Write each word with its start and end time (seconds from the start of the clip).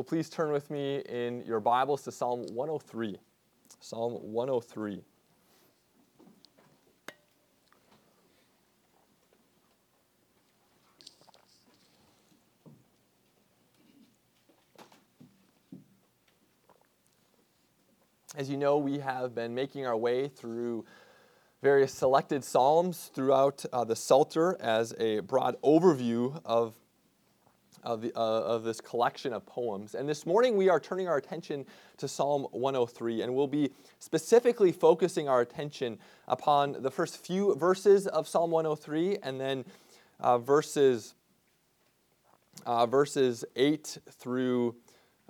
Well, 0.00 0.04
please 0.06 0.30
turn 0.30 0.50
with 0.50 0.70
me 0.70 1.00
in 1.00 1.44
your 1.44 1.60
Bibles 1.60 2.00
to 2.04 2.10
Psalm 2.10 2.46
103. 2.54 3.18
Psalm 3.80 4.14
103. 4.14 5.02
As 18.38 18.48
you 18.48 18.56
know, 18.56 18.78
we 18.78 19.00
have 19.00 19.34
been 19.34 19.54
making 19.54 19.84
our 19.84 19.98
way 19.98 20.28
through 20.28 20.86
various 21.60 21.92
selected 21.92 22.42
psalms 22.42 23.10
throughout 23.14 23.66
uh, 23.70 23.84
the 23.84 23.94
Psalter 23.94 24.56
as 24.62 24.94
a 24.98 25.20
broad 25.20 25.60
overview 25.60 26.40
of 26.46 26.74
of, 27.82 28.02
the, 28.02 28.12
uh, 28.16 28.20
of 28.20 28.64
this 28.64 28.80
collection 28.80 29.32
of 29.32 29.44
poems. 29.46 29.94
And 29.94 30.08
this 30.08 30.26
morning 30.26 30.56
we 30.56 30.68
are 30.68 30.80
turning 30.80 31.08
our 31.08 31.16
attention 31.16 31.64
to 31.98 32.08
Psalm 32.08 32.46
103, 32.52 33.22
and 33.22 33.34
we'll 33.34 33.46
be 33.46 33.70
specifically 33.98 34.72
focusing 34.72 35.28
our 35.28 35.40
attention 35.40 35.98
upon 36.28 36.76
the 36.80 36.90
first 36.90 37.24
few 37.24 37.54
verses 37.56 38.06
of 38.06 38.28
Psalm 38.28 38.50
103 38.50 39.18
and 39.22 39.40
then 39.40 39.64
uh, 40.20 40.38
verses, 40.38 41.14
uh, 42.66 42.86
verses 42.86 43.44
8 43.56 43.98
through 44.10 44.76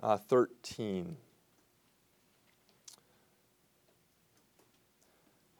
uh, 0.01 0.17
13. 0.17 1.15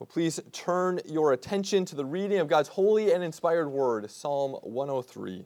Well, 0.01 0.07
please 0.07 0.39
turn 0.51 0.99
your 1.05 1.31
attention 1.31 1.85
to 1.85 1.95
the 1.95 2.03
reading 2.03 2.39
of 2.39 2.47
God's 2.47 2.69
holy 2.69 3.13
and 3.13 3.23
inspired 3.23 3.69
word, 3.69 4.09
Psalm 4.09 4.53
103. 4.63 5.45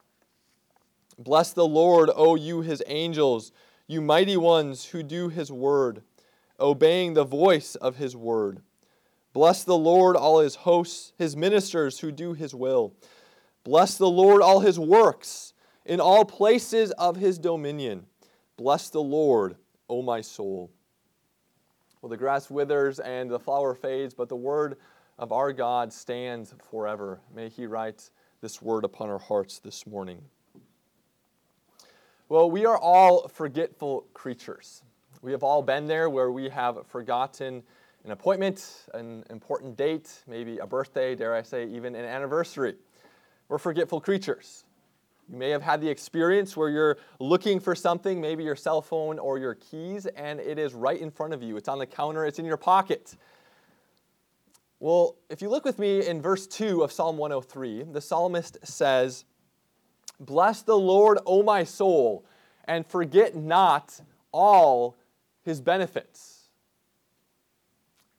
Bless 1.17 1.53
the 1.53 1.67
Lord, 1.67 2.09
O 2.15 2.35
you 2.35 2.61
his 2.61 2.83
angels, 2.87 3.51
you 3.87 4.01
mighty 4.01 4.37
ones 4.37 4.85
who 4.85 5.03
do 5.03 5.29
his 5.29 5.51
word, 5.51 6.01
obeying 6.59 7.13
the 7.13 7.23
voice 7.23 7.75
of 7.75 7.97
his 7.97 8.15
word. 8.15 8.61
Bless 9.33 9.63
the 9.63 9.77
Lord, 9.77 10.15
all 10.15 10.39
his 10.39 10.55
hosts, 10.55 11.13
his 11.17 11.35
ministers 11.35 11.99
who 11.99 12.11
do 12.11 12.33
his 12.33 12.53
will. 12.53 12.93
Bless 13.63 13.97
the 13.97 14.09
Lord, 14.09 14.41
all 14.41 14.59
his 14.59 14.79
works, 14.79 15.53
in 15.85 15.99
all 15.99 16.25
places 16.25 16.91
of 16.91 17.15
his 17.15 17.37
dominion. 17.37 18.05
Bless 18.57 18.89
the 18.89 19.01
Lord, 19.01 19.55
O 19.89 20.01
my 20.01 20.21
soul. 20.21 20.71
Well, 22.01 22.09
the 22.09 22.17
grass 22.17 22.49
withers 22.49 22.99
and 22.99 23.29
the 23.29 23.39
flower 23.39 23.75
fades, 23.75 24.13
but 24.13 24.27
the 24.27 24.35
word 24.35 24.77
of 25.19 25.31
our 25.31 25.53
God 25.53 25.93
stands 25.93 26.53
forever. 26.69 27.21
May 27.33 27.49
he 27.49 27.67
write 27.67 28.09
this 28.41 28.61
word 28.61 28.83
upon 28.83 29.09
our 29.09 29.19
hearts 29.19 29.59
this 29.59 29.85
morning. 29.85 30.21
Well, 32.31 32.49
we 32.49 32.65
are 32.65 32.77
all 32.77 33.27
forgetful 33.27 34.05
creatures. 34.13 34.83
We 35.21 35.33
have 35.33 35.43
all 35.43 35.61
been 35.61 35.85
there 35.85 36.09
where 36.09 36.31
we 36.31 36.47
have 36.47 36.87
forgotten 36.87 37.61
an 38.05 38.11
appointment, 38.11 38.85
an 38.93 39.25
important 39.29 39.75
date, 39.75 40.09
maybe 40.27 40.57
a 40.59 40.65
birthday, 40.65 41.13
dare 41.13 41.35
I 41.35 41.41
say, 41.41 41.67
even 41.67 41.93
an 41.93 42.05
anniversary. 42.05 42.75
We're 43.49 43.57
forgetful 43.57 43.99
creatures. 43.99 44.63
You 45.29 45.35
may 45.39 45.49
have 45.49 45.61
had 45.61 45.81
the 45.81 45.89
experience 45.89 46.55
where 46.55 46.69
you're 46.69 46.97
looking 47.19 47.59
for 47.59 47.75
something, 47.75 48.21
maybe 48.21 48.45
your 48.45 48.55
cell 48.55 48.81
phone 48.81 49.19
or 49.19 49.37
your 49.37 49.55
keys, 49.55 50.05
and 50.05 50.39
it 50.39 50.57
is 50.57 50.73
right 50.73 51.01
in 51.01 51.11
front 51.11 51.33
of 51.33 51.43
you. 51.43 51.57
It's 51.57 51.67
on 51.67 51.79
the 51.79 51.85
counter, 51.85 52.25
it's 52.25 52.39
in 52.39 52.45
your 52.45 52.55
pocket. 52.55 53.17
Well, 54.79 55.17
if 55.29 55.41
you 55.41 55.49
look 55.49 55.65
with 55.65 55.79
me 55.79 56.07
in 56.07 56.21
verse 56.21 56.47
2 56.47 56.81
of 56.81 56.93
Psalm 56.93 57.17
103, 57.17 57.83
the 57.91 57.99
psalmist 57.99 58.57
says, 58.63 59.25
Bless 60.21 60.61
the 60.61 60.77
Lord, 60.77 61.17
O 61.25 61.41
my 61.41 61.63
soul, 61.63 62.23
and 62.65 62.85
forget 62.85 63.35
not 63.35 63.99
all 64.31 64.95
his 65.41 65.59
benefits. 65.59 66.49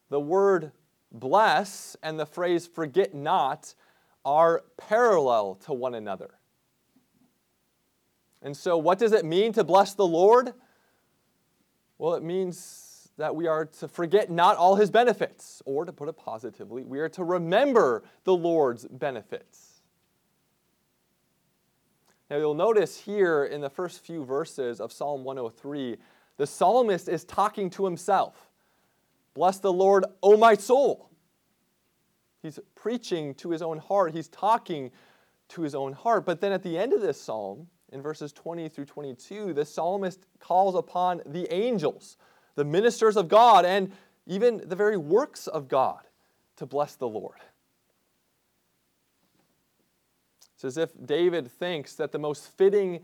The 0.09 0.19
word 0.19 0.73
bless 1.13 1.95
and 2.03 2.19
the 2.19 2.25
phrase 2.25 2.67
forget 2.67 3.15
not 3.15 3.73
are 4.25 4.63
parallel 4.77 5.55
to 5.55 5.73
one 5.73 5.95
another. 5.95 6.31
And 8.41 8.55
so, 8.55 8.77
what 8.77 8.99
does 8.99 9.13
it 9.13 9.23
mean 9.23 9.53
to 9.53 9.63
bless 9.63 9.93
the 9.93 10.05
Lord? 10.05 10.53
Well, 11.97 12.15
it 12.15 12.23
means 12.23 13.09
that 13.17 13.33
we 13.33 13.47
are 13.47 13.65
to 13.65 13.87
forget 13.87 14.29
not 14.29 14.57
all 14.57 14.75
his 14.75 14.91
benefits, 14.91 15.61
or 15.65 15.85
to 15.85 15.93
put 15.93 16.09
it 16.09 16.17
positively, 16.17 16.83
we 16.83 16.99
are 16.99 17.09
to 17.09 17.23
remember 17.23 18.03
the 18.25 18.35
Lord's 18.35 18.85
benefits. 18.85 19.72
Now 22.33 22.39
you'll 22.39 22.55
notice 22.55 22.97
here 22.97 23.45
in 23.45 23.61
the 23.61 23.69
first 23.69 24.03
few 24.03 24.25
verses 24.25 24.81
of 24.81 24.91
Psalm 24.91 25.23
103, 25.23 25.97
the 26.37 26.47
psalmist 26.47 27.07
is 27.07 27.23
talking 27.25 27.69
to 27.69 27.85
himself. 27.85 28.49
Bless 29.35 29.59
the 29.59 29.71
Lord, 29.71 30.05
O 30.23 30.35
my 30.35 30.55
soul. 30.55 31.11
He's 32.41 32.57
preaching 32.73 33.35
to 33.35 33.51
his 33.51 33.61
own 33.61 33.77
heart. 33.77 34.15
He's 34.15 34.29
talking 34.29 34.89
to 35.49 35.61
his 35.61 35.75
own 35.75 35.93
heart. 35.93 36.25
But 36.25 36.41
then 36.41 36.51
at 36.51 36.63
the 36.63 36.75
end 36.75 36.91
of 36.91 37.01
this 37.01 37.21
psalm, 37.21 37.67
in 37.91 38.01
verses 38.01 38.33
20 38.33 38.67
through 38.67 38.85
22, 38.85 39.53
the 39.53 39.63
psalmist 39.63 40.25
calls 40.39 40.73
upon 40.73 41.21
the 41.27 41.47
angels, 41.53 42.17
the 42.55 42.65
ministers 42.65 43.15
of 43.15 43.27
God, 43.27 43.63
and 43.63 43.91
even 44.25 44.59
the 44.65 44.75
very 44.75 44.97
works 44.97 45.45
of 45.45 45.67
God 45.67 46.01
to 46.55 46.65
bless 46.65 46.95
the 46.95 47.07
Lord. 47.07 47.37
It's 50.63 50.77
as 50.77 50.81
if 50.81 51.05
David 51.05 51.51
thinks 51.51 51.95
that 51.95 52.13
the 52.13 52.19
most 52.19 52.47
fitting 52.57 53.01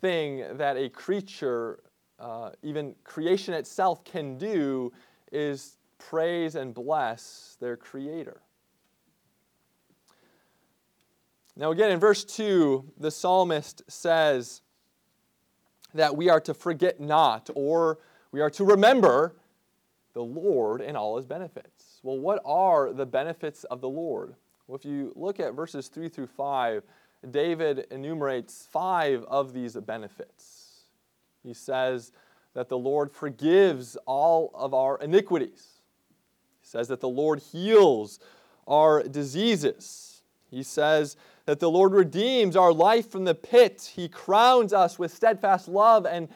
thing 0.00 0.44
that 0.56 0.76
a 0.76 0.88
creature 0.88 1.80
uh, 2.20 2.50
even 2.62 2.94
creation 3.02 3.54
itself 3.54 4.04
can 4.04 4.38
do 4.38 4.92
is 5.32 5.78
praise 5.98 6.54
and 6.54 6.72
bless 6.72 7.56
their 7.60 7.76
Creator. 7.76 8.40
Now, 11.56 11.72
again, 11.72 11.90
in 11.90 11.98
verse 11.98 12.22
2, 12.24 12.92
the 12.96 13.10
psalmist 13.10 13.82
says 13.88 14.62
that 15.94 16.16
we 16.16 16.30
are 16.30 16.40
to 16.42 16.54
forget 16.54 17.00
not, 17.00 17.50
or 17.56 17.98
we 18.30 18.40
are 18.40 18.50
to 18.50 18.64
remember 18.64 19.34
the 20.12 20.22
Lord 20.22 20.80
and 20.80 20.96
all 20.96 21.16
his 21.16 21.26
benefits. 21.26 21.98
Well, 22.04 22.20
what 22.20 22.40
are 22.44 22.92
the 22.92 23.06
benefits 23.06 23.64
of 23.64 23.80
the 23.80 23.88
Lord? 23.88 24.36
Well, 24.72 24.78
if 24.78 24.86
you 24.86 25.12
look 25.16 25.38
at 25.38 25.52
verses 25.52 25.88
3 25.88 26.08
through 26.08 26.28
5, 26.28 26.82
David 27.30 27.86
enumerates 27.90 28.66
five 28.72 29.22
of 29.24 29.52
these 29.52 29.76
benefits. 29.76 30.84
He 31.42 31.52
says 31.52 32.10
that 32.54 32.70
the 32.70 32.78
Lord 32.78 33.12
forgives 33.12 33.98
all 34.06 34.50
of 34.54 34.72
our 34.72 34.96
iniquities. 34.96 35.82
He 36.62 36.66
says 36.66 36.88
that 36.88 37.00
the 37.00 37.08
Lord 37.10 37.40
heals 37.40 38.18
our 38.66 39.02
diseases. 39.02 40.22
He 40.50 40.62
says 40.62 41.18
that 41.44 41.60
the 41.60 41.70
Lord 41.70 41.92
redeems 41.92 42.56
our 42.56 42.72
life 42.72 43.10
from 43.10 43.26
the 43.26 43.34
pit. 43.34 43.92
He 43.94 44.08
crowns 44.08 44.72
us 44.72 44.98
with 44.98 45.12
steadfast 45.12 45.68
love 45.68 46.06
and 46.06 46.30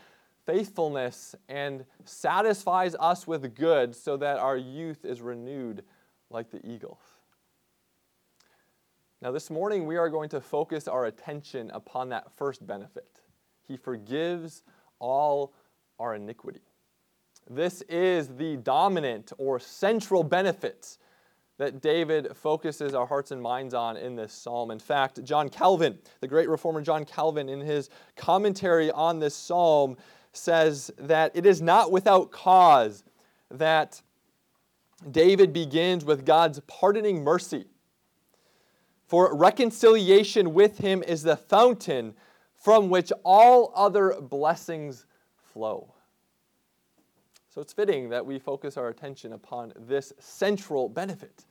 faithfulness 0.45 1.35
and 1.49 1.87
satisfies 2.05 2.95
us 3.01 3.27
with 3.27 3.55
good 3.55 3.97
so 3.97 4.19
that 4.19 4.37
our 4.37 4.59
youth 4.59 5.07
is 5.07 5.23
renewed 5.23 5.83
like 6.29 6.51
the 6.51 6.61
eagles. 6.71 7.16
Now, 9.23 9.31
this 9.33 9.49
morning 9.49 9.87
we 9.87 9.97
are 9.97 10.11
going 10.11 10.29
to 10.31 10.41
focus 10.43 10.87
our 10.87 11.07
attention 11.07 11.71
upon 11.73 12.11
that 12.11 12.31
first 12.37 12.67
benefit. 12.67 13.23
He 13.67 13.77
forgives 13.79 14.63
all 14.99 15.55
our 15.99 16.15
iniquity. 16.15 16.61
This 17.49 17.81
is 17.83 18.29
the 18.29 18.59
dominant 18.59 19.33
or 19.39 19.59
central 19.59 20.23
benefit 20.23 20.99
that 21.59 21.81
David 21.81 22.37
focuses 22.37 22.95
our 22.95 23.07
hearts 23.07 23.31
and 23.31 23.41
minds 23.41 23.73
on 23.73 23.97
in 23.97 24.17
this 24.17 24.35
psalm. 24.35 24.71
In 24.71 24.79
fact, 24.79 25.25
John 25.25 25.49
Calvin, 25.49 25.99
the 26.21 26.29
great 26.29 26.51
reformer 26.51 26.83
John 26.83 27.07
Calvin, 27.07 27.49
in 27.49 27.61
his 27.61 27.89
commentary 28.17 28.91
on 28.91 29.19
this 29.19 29.35
psalm, 29.35 29.97
says 30.35 30.91
that 30.99 31.33
it 31.35 31.47
is 31.47 31.63
not 31.63 31.91
without 31.91 32.31
cause 32.31 33.03
that 33.51 34.03
David 35.11 35.55
begins 35.55 36.05
with 36.05 36.27
God's 36.27 36.61
pardoning 36.67 37.25
mercy. 37.25 37.65
For 39.07 39.37
reconciliation 39.37 40.53
with 40.53 40.79
him 40.79 41.03
is 41.03 41.23
the 41.23 41.37
fountain 41.37 42.15
from 42.57 42.89
which 42.91 43.13
all 43.25 43.73
other 43.77 44.21
blessings 44.21 45.07
flow. 45.53 45.95
So 47.49 47.61
it's 47.61 47.73
fitting 47.73 48.11
that 48.11 48.27
we 48.27 48.39
focus 48.39 48.77
our 48.77 48.89
attention 48.89 49.33
upon 49.33 49.73
this 49.79 50.13
central 50.19 50.89
benefit. 50.89 51.45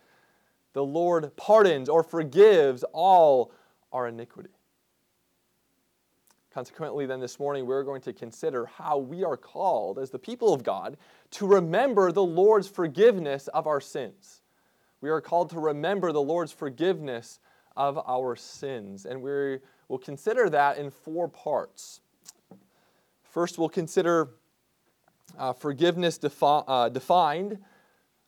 The 0.73 0.83
Lord 0.83 1.35
pardons 1.37 1.87
or 1.87 2.03
forgives 2.03 2.83
all 2.91 3.51
our 3.91 4.07
iniquity. 4.09 4.49
Consequently, 6.53 7.05
then 7.05 7.19
this 7.19 7.39
morning, 7.39 7.65
we're 7.65 7.83
going 7.83 8.01
to 8.01 8.13
consider 8.13 8.65
how 8.65 8.97
we 8.97 9.23
are 9.23 9.35
called 9.35 9.97
as 9.97 10.09
the 10.09 10.19
people 10.19 10.53
of 10.53 10.63
God 10.63 10.97
to 11.31 11.47
remember 11.47 12.11
the 12.11 12.23
Lord's 12.23 12.67
forgiveness 12.67 13.47
of 13.49 13.67
our 13.67 13.81
sins. 13.81 14.41
We 15.01 15.09
are 15.09 15.21
called 15.21 15.49
to 15.51 15.59
remember 15.59 16.11
the 16.11 16.21
Lord's 16.21 16.51
forgiveness 16.51 17.39
of 17.75 17.99
our 18.07 18.35
sins. 18.35 19.05
And 19.05 19.21
we 19.21 19.59
will 19.87 19.97
consider 19.97 20.49
that 20.49 20.77
in 20.77 20.89
four 20.89 21.27
parts. 21.27 22.01
First, 23.23 23.57
we'll 23.57 23.69
consider 23.69 24.29
uh, 25.37 25.53
forgiveness 25.53 26.17
defi- 26.17 26.63
uh, 26.67 26.89
defined. 26.89 27.59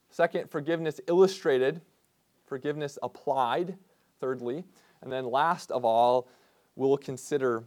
Second, 0.09 0.49
forgiveness 0.49 0.99
illustrated. 1.07 1.81
Forgiveness 2.45 2.97
applied, 3.01 3.77
thirdly. 4.19 4.63
And 5.01 5.11
then, 5.11 5.25
last 5.25 5.71
of 5.71 5.85
all, 5.85 6.27
we'll 6.75 6.97
consider 6.97 7.63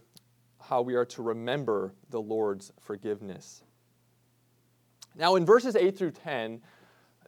how 0.60 0.82
we 0.82 0.94
are 0.94 1.04
to 1.06 1.22
remember 1.22 1.94
the 2.10 2.20
Lord's 2.20 2.72
forgiveness. 2.80 3.62
Now, 5.16 5.36
in 5.36 5.44
verses 5.44 5.74
8 5.74 5.96
through 5.96 6.12
10, 6.12 6.60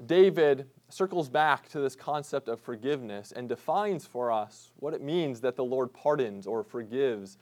David 0.06 0.68
circles 0.92 1.28
back 1.28 1.68
to 1.70 1.80
this 1.80 1.96
concept 1.96 2.48
of 2.48 2.60
forgiveness 2.60 3.32
and 3.32 3.48
defines 3.48 4.06
for 4.06 4.30
us 4.30 4.72
what 4.76 4.92
it 4.92 5.02
means 5.02 5.40
that 5.40 5.56
the 5.56 5.64
Lord 5.64 5.92
pardons 5.92 6.46
or 6.46 6.62
forgives 6.62 7.38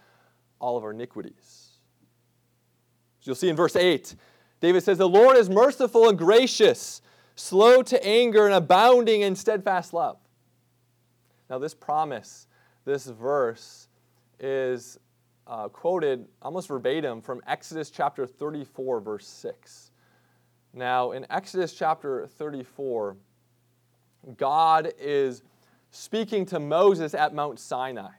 all 0.61 0.77
of 0.77 0.85
our 0.85 0.93
iniquities. 0.93 1.71
You'll 3.23 3.35
see 3.35 3.49
in 3.49 3.57
verse 3.57 3.77
8, 3.77 4.15
David 4.61 4.83
says, 4.83 4.99
The 4.99 5.09
Lord 5.09 5.37
is 5.37 5.51
merciful 5.51 6.09
and 6.09 6.17
gracious, 6.17 7.03
slow 7.35 7.83
to 7.83 8.07
anger, 8.07 8.47
and 8.47 8.55
abounding 8.55 9.23
in 9.23 9.37
steadfast 9.37 9.93
love. 9.93 10.19
Now, 11.49 11.59
this 11.59 11.75
promise, 11.75 12.47
this 12.85 13.07
verse, 13.07 13.89
is 14.39 14.99
uh, 15.47 15.69
quoted 15.69 16.27
almost 16.41 16.69
verbatim 16.69 17.21
from 17.21 17.43
Exodus 17.47 17.91
chapter 17.91 18.27
34, 18.27 19.01
verse 19.01 19.27
6. 19.27 19.91
Now, 20.73 21.11
in 21.11 21.27
Exodus 21.29 21.75
chapter 21.75 22.27
34, 22.27 23.17
God 24.37 24.93
is 24.99 25.43
speaking 25.91 26.47
to 26.47 26.61
Moses 26.61 27.15
at 27.15 27.35
Mount 27.35 27.59
Sinai. 27.59 28.11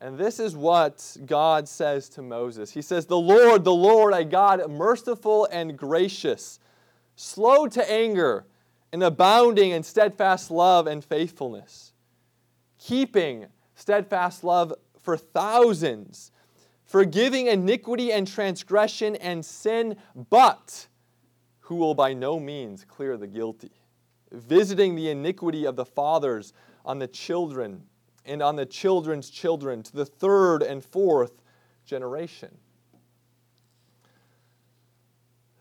And 0.00 0.18
this 0.18 0.40
is 0.40 0.56
what 0.56 1.16
God 1.26 1.68
says 1.68 2.08
to 2.10 2.22
Moses. 2.22 2.72
He 2.72 2.82
says, 2.82 3.06
The 3.06 3.18
Lord, 3.18 3.62
the 3.62 3.74
Lord, 3.74 4.12
a 4.14 4.24
God 4.24 4.68
merciful 4.68 5.46
and 5.52 5.78
gracious, 5.78 6.58
slow 7.14 7.68
to 7.68 7.90
anger, 7.90 8.46
and 8.92 9.02
abounding 9.02 9.70
in 9.70 9.82
steadfast 9.82 10.50
love 10.50 10.86
and 10.86 11.04
faithfulness, 11.04 11.92
keeping 12.78 13.46
steadfast 13.74 14.42
love 14.42 14.74
for 15.00 15.16
thousands, 15.16 16.32
forgiving 16.84 17.46
iniquity 17.46 18.12
and 18.12 18.26
transgression 18.26 19.14
and 19.16 19.44
sin, 19.44 19.96
but 20.30 20.88
who 21.60 21.76
will 21.76 21.94
by 21.94 22.12
no 22.12 22.40
means 22.40 22.84
clear 22.84 23.16
the 23.16 23.28
guilty 23.28 23.81
visiting 24.32 24.94
the 24.94 25.10
iniquity 25.10 25.66
of 25.66 25.76
the 25.76 25.84
fathers 25.84 26.52
on 26.84 26.98
the 26.98 27.06
children 27.06 27.82
and 28.24 28.42
on 28.42 28.56
the 28.56 28.66
children's 28.66 29.30
children 29.30 29.82
to 29.82 29.92
the 29.92 30.06
third 30.06 30.62
and 30.62 30.84
fourth 30.84 31.42
generation. 31.84 32.56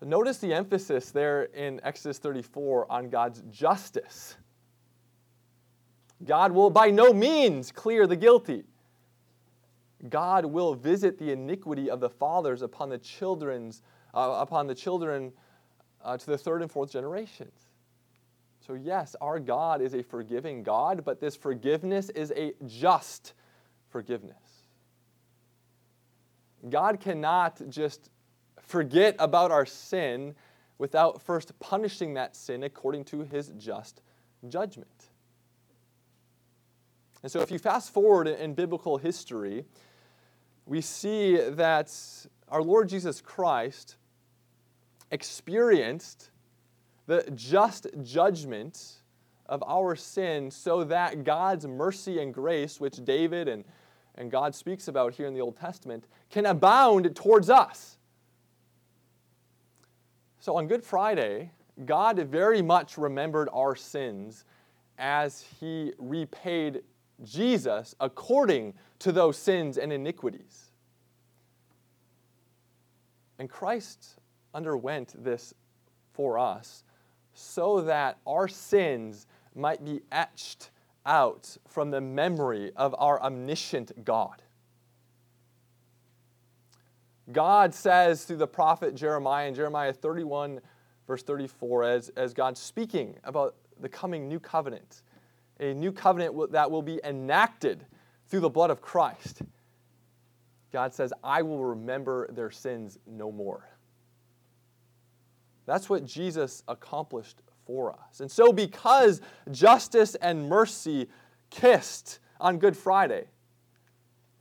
Notice 0.03 0.39
the 0.39 0.53
emphasis 0.53 1.11
there 1.11 1.43
in 1.43 1.79
Exodus 1.83 2.17
34 2.17 2.91
on 2.91 3.09
God's 3.09 3.43
justice. 3.51 4.35
God 6.25 6.51
will 6.51 6.71
by 6.71 6.89
no 6.89 7.13
means 7.13 7.71
clear 7.71 8.07
the 8.07 8.15
guilty. 8.15 8.63
God 10.09 10.45
will 10.45 10.73
visit 10.73 11.19
the 11.19 11.31
iniquity 11.31 11.89
of 11.89 11.99
the 11.99 12.09
fathers 12.09 12.63
upon 12.63 12.89
the 12.89 12.97
children's 12.97 13.83
uh, 14.13 14.37
upon 14.39 14.65
the 14.65 14.75
children 14.75 15.31
uh, 16.03 16.17
to 16.17 16.25
the 16.25 16.37
third 16.37 16.63
and 16.63 16.71
fourth 16.71 16.91
generations. 16.91 17.70
So, 18.65 18.75
yes, 18.75 19.15
our 19.19 19.39
God 19.39 19.81
is 19.81 19.95
a 19.95 20.03
forgiving 20.03 20.61
God, 20.61 21.03
but 21.03 21.19
this 21.19 21.35
forgiveness 21.35 22.09
is 22.09 22.31
a 22.35 22.53
just 22.67 23.33
forgiveness. 23.89 24.37
God 26.69 26.99
cannot 26.99 27.61
just 27.69 28.11
forget 28.61 29.15
about 29.17 29.49
our 29.49 29.65
sin 29.65 30.35
without 30.77 31.21
first 31.21 31.57
punishing 31.59 32.13
that 32.13 32.35
sin 32.35 32.63
according 32.63 33.05
to 33.05 33.21
his 33.21 33.51
just 33.57 34.01
judgment. 34.47 35.09
And 37.23 37.31
so, 37.31 37.41
if 37.41 37.51
you 37.51 37.57
fast 37.59 37.91
forward 37.91 38.27
in 38.27 38.53
biblical 38.53 38.97
history, 38.97 39.65
we 40.67 40.81
see 40.81 41.37
that 41.37 41.91
our 42.47 42.61
Lord 42.61 42.89
Jesus 42.89 43.21
Christ 43.21 43.95
experienced 45.11 46.30
the 47.11 47.29
just 47.31 47.87
judgment 48.03 49.01
of 49.47 49.61
our 49.67 49.97
sin 49.97 50.49
so 50.49 50.85
that 50.85 51.25
God's 51.25 51.67
mercy 51.67 52.21
and 52.21 52.33
grace, 52.33 52.79
which 52.79 53.03
David 53.03 53.49
and, 53.49 53.65
and 54.15 54.31
God 54.31 54.55
speaks 54.55 54.87
about 54.87 55.13
here 55.13 55.27
in 55.27 55.33
the 55.33 55.41
Old 55.41 55.57
Testament, 55.57 56.05
can 56.29 56.45
abound 56.45 57.13
towards 57.13 57.49
us. 57.49 57.97
So 60.39 60.55
on 60.55 60.67
Good 60.67 60.85
Friday, 60.85 61.51
God 61.83 62.17
very 62.17 62.61
much 62.61 62.97
remembered 62.97 63.49
our 63.51 63.75
sins 63.75 64.45
as 64.97 65.43
he 65.59 65.91
repaid 65.97 66.81
Jesus 67.25 67.93
according 67.99 68.73
to 68.99 69.11
those 69.11 69.37
sins 69.37 69.77
and 69.77 69.91
iniquities. 69.91 70.71
And 73.37 73.49
Christ 73.49 74.15
underwent 74.53 75.21
this 75.21 75.53
for 76.13 76.39
us 76.39 76.85
so 77.33 77.81
that 77.81 78.17
our 78.25 78.47
sins 78.47 79.27
might 79.55 79.83
be 79.83 80.01
etched 80.11 80.71
out 81.05 81.57
from 81.67 81.91
the 81.91 82.01
memory 82.01 82.71
of 82.75 82.95
our 82.97 83.21
omniscient 83.21 84.03
God. 84.03 84.41
God 87.31 87.73
says 87.73 88.25
through 88.25 88.37
the 88.37 88.47
prophet 88.47 88.95
Jeremiah 88.95 89.47
in 89.47 89.55
Jeremiah 89.55 89.93
31, 89.93 90.59
verse 91.07 91.23
34, 91.23 91.83
as, 91.83 92.09
as 92.09 92.33
God 92.33 92.57
speaking 92.57 93.15
about 93.23 93.55
the 93.79 93.89
coming 93.89 94.27
new 94.27 94.39
covenant, 94.39 95.01
a 95.59 95.73
new 95.73 95.91
covenant 95.91 96.51
that 96.51 96.69
will 96.69 96.81
be 96.81 96.99
enacted 97.03 97.85
through 98.27 98.41
the 98.41 98.49
blood 98.49 98.69
of 98.69 98.81
Christ. 98.81 99.41
God 100.71 100.93
says, 100.93 101.13
I 101.23 101.41
will 101.41 101.63
remember 101.63 102.31
their 102.31 102.51
sins 102.51 102.97
no 103.05 103.31
more. 103.31 103.67
That's 105.71 105.89
what 105.89 106.03
Jesus 106.03 106.63
accomplished 106.67 107.43
for 107.65 107.93
us. 107.93 108.19
And 108.19 108.29
so, 108.29 108.51
because 108.51 109.21
justice 109.51 110.15
and 110.15 110.49
mercy 110.49 111.07
kissed 111.49 112.19
on 112.41 112.57
Good 112.57 112.75
Friday, 112.75 113.27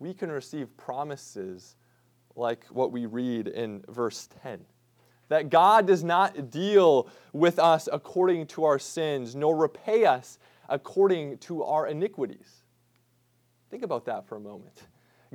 we 0.00 0.12
can 0.12 0.32
receive 0.32 0.76
promises 0.76 1.76
like 2.34 2.64
what 2.64 2.90
we 2.90 3.06
read 3.06 3.46
in 3.46 3.84
verse 3.88 4.28
10 4.42 4.64
that 5.28 5.50
God 5.50 5.86
does 5.86 6.02
not 6.02 6.50
deal 6.50 7.08
with 7.32 7.60
us 7.60 7.88
according 7.92 8.48
to 8.48 8.64
our 8.64 8.80
sins, 8.80 9.36
nor 9.36 9.56
repay 9.56 10.06
us 10.06 10.36
according 10.68 11.38
to 11.38 11.62
our 11.62 11.86
iniquities. 11.86 12.64
Think 13.70 13.84
about 13.84 14.04
that 14.06 14.26
for 14.26 14.34
a 14.34 14.40
moment. 14.40 14.88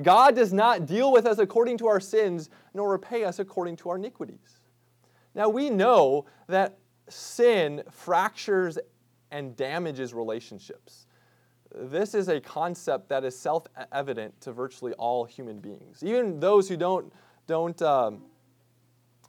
God 0.03 0.35
does 0.35 0.51
not 0.51 0.87
deal 0.87 1.13
with 1.13 1.25
us 1.25 1.37
according 1.37 1.77
to 1.77 1.87
our 1.87 2.01
sins, 2.01 2.49
nor 2.73 2.91
repay 2.91 3.23
us 3.23 3.39
according 3.39 3.77
to 3.77 3.89
our 3.91 3.95
iniquities. 3.95 4.59
Now, 5.35 5.49
we 5.49 5.69
know 5.69 6.25
that 6.47 6.79
sin 7.09 7.83
fractures 7.91 8.79
and 9.31 9.55
damages 9.55 10.13
relationships. 10.13 11.07
This 11.73 12.15
is 12.15 12.29
a 12.29 12.39
concept 12.39 13.09
that 13.09 13.25
is 13.25 13.37
self 13.37 13.67
evident 13.91 14.39
to 14.41 14.53
virtually 14.53 14.93
all 14.93 15.25
human 15.25 15.59
beings. 15.59 16.01
Even 16.03 16.39
those 16.39 16.69
who 16.69 16.77
don't, 16.77 17.11
don't 17.47 17.79
um, 17.81 18.23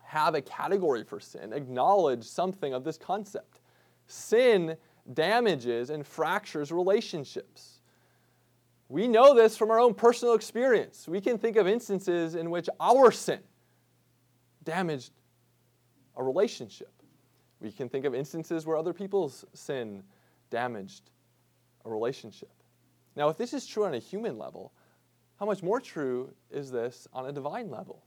have 0.04 0.36
a 0.36 0.40
category 0.40 1.02
for 1.02 1.18
sin 1.18 1.52
acknowledge 1.52 2.25
something 2.25 2.72
of 2.72 2.84
this 2.84 2.96
concept. 2.96 3.60
Sin 4.06 4.76
damages 5.12 5.90
and 5.90 6.06
fractures 6.06 6.70
relationships. 6.70 7.80
We 8.88 9.08
know 9.08 9.34
this 9.34 9.56
from 9.56 9.72
our 9.72 9.80
own 9.80 9.94
personal 9.94 10.34
experience. 10.34 11.08
We 11.08 11.20
can 11.20 11.38
think 11.38 11.56
of 11.56 11.66
instances 11.66 12.36
in 12.36 12.50
which 12.50 12.68
our 12.78 13.10
sin 13.10 13.40
damaged 14.62 15.10
a 16.16 16.23
relationship. 16.23 16.92
We 17.61 17.73
can 17.73 17.88
think 17.88 18.04
of 18.04 18.14
instances 18.14 18.66
where 18.66 18.76
other 18.76 18.92
people's 18.92 19.44
sin 19.54 20.02
damaged 20.50 21.11
a 21.85 21.90
relationship. 21.90 22.50
Now, 23.14 23.28
if 23.28 23.38
this 23.38 23.54
is 23.54 23.66
true 23.66 23.85
on 23.85 23.94
a 23.94 23.99
human 23.99 24.38
level, 24.38 24.73
how 25.38 25.46
much 25.46 25.62
more 25.62 25.80
true 25.80 26.30
is 26.50 26.70
this 26.70 27.08
on 27.12 27.26
a 27.26 27.32
divine 27.32 27.70
level? 27.70 28.02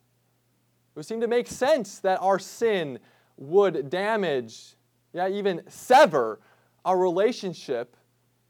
It 0.95 0.99
would 0.99 1.05
seem 1.05 1.21
to 1.21 1.27
make 1.27 1.47
sense 1.47 1.99
that 1.99 2.19
our 2.21 2.39
sin 2.39 2.99
would 3.37 3.89
damage, 3.89 4.75
yeah, 5.13 5.27
even 5.27 5.61
sever 5.67 6.39
our 6.85 6.97
relationship 6.97 7.95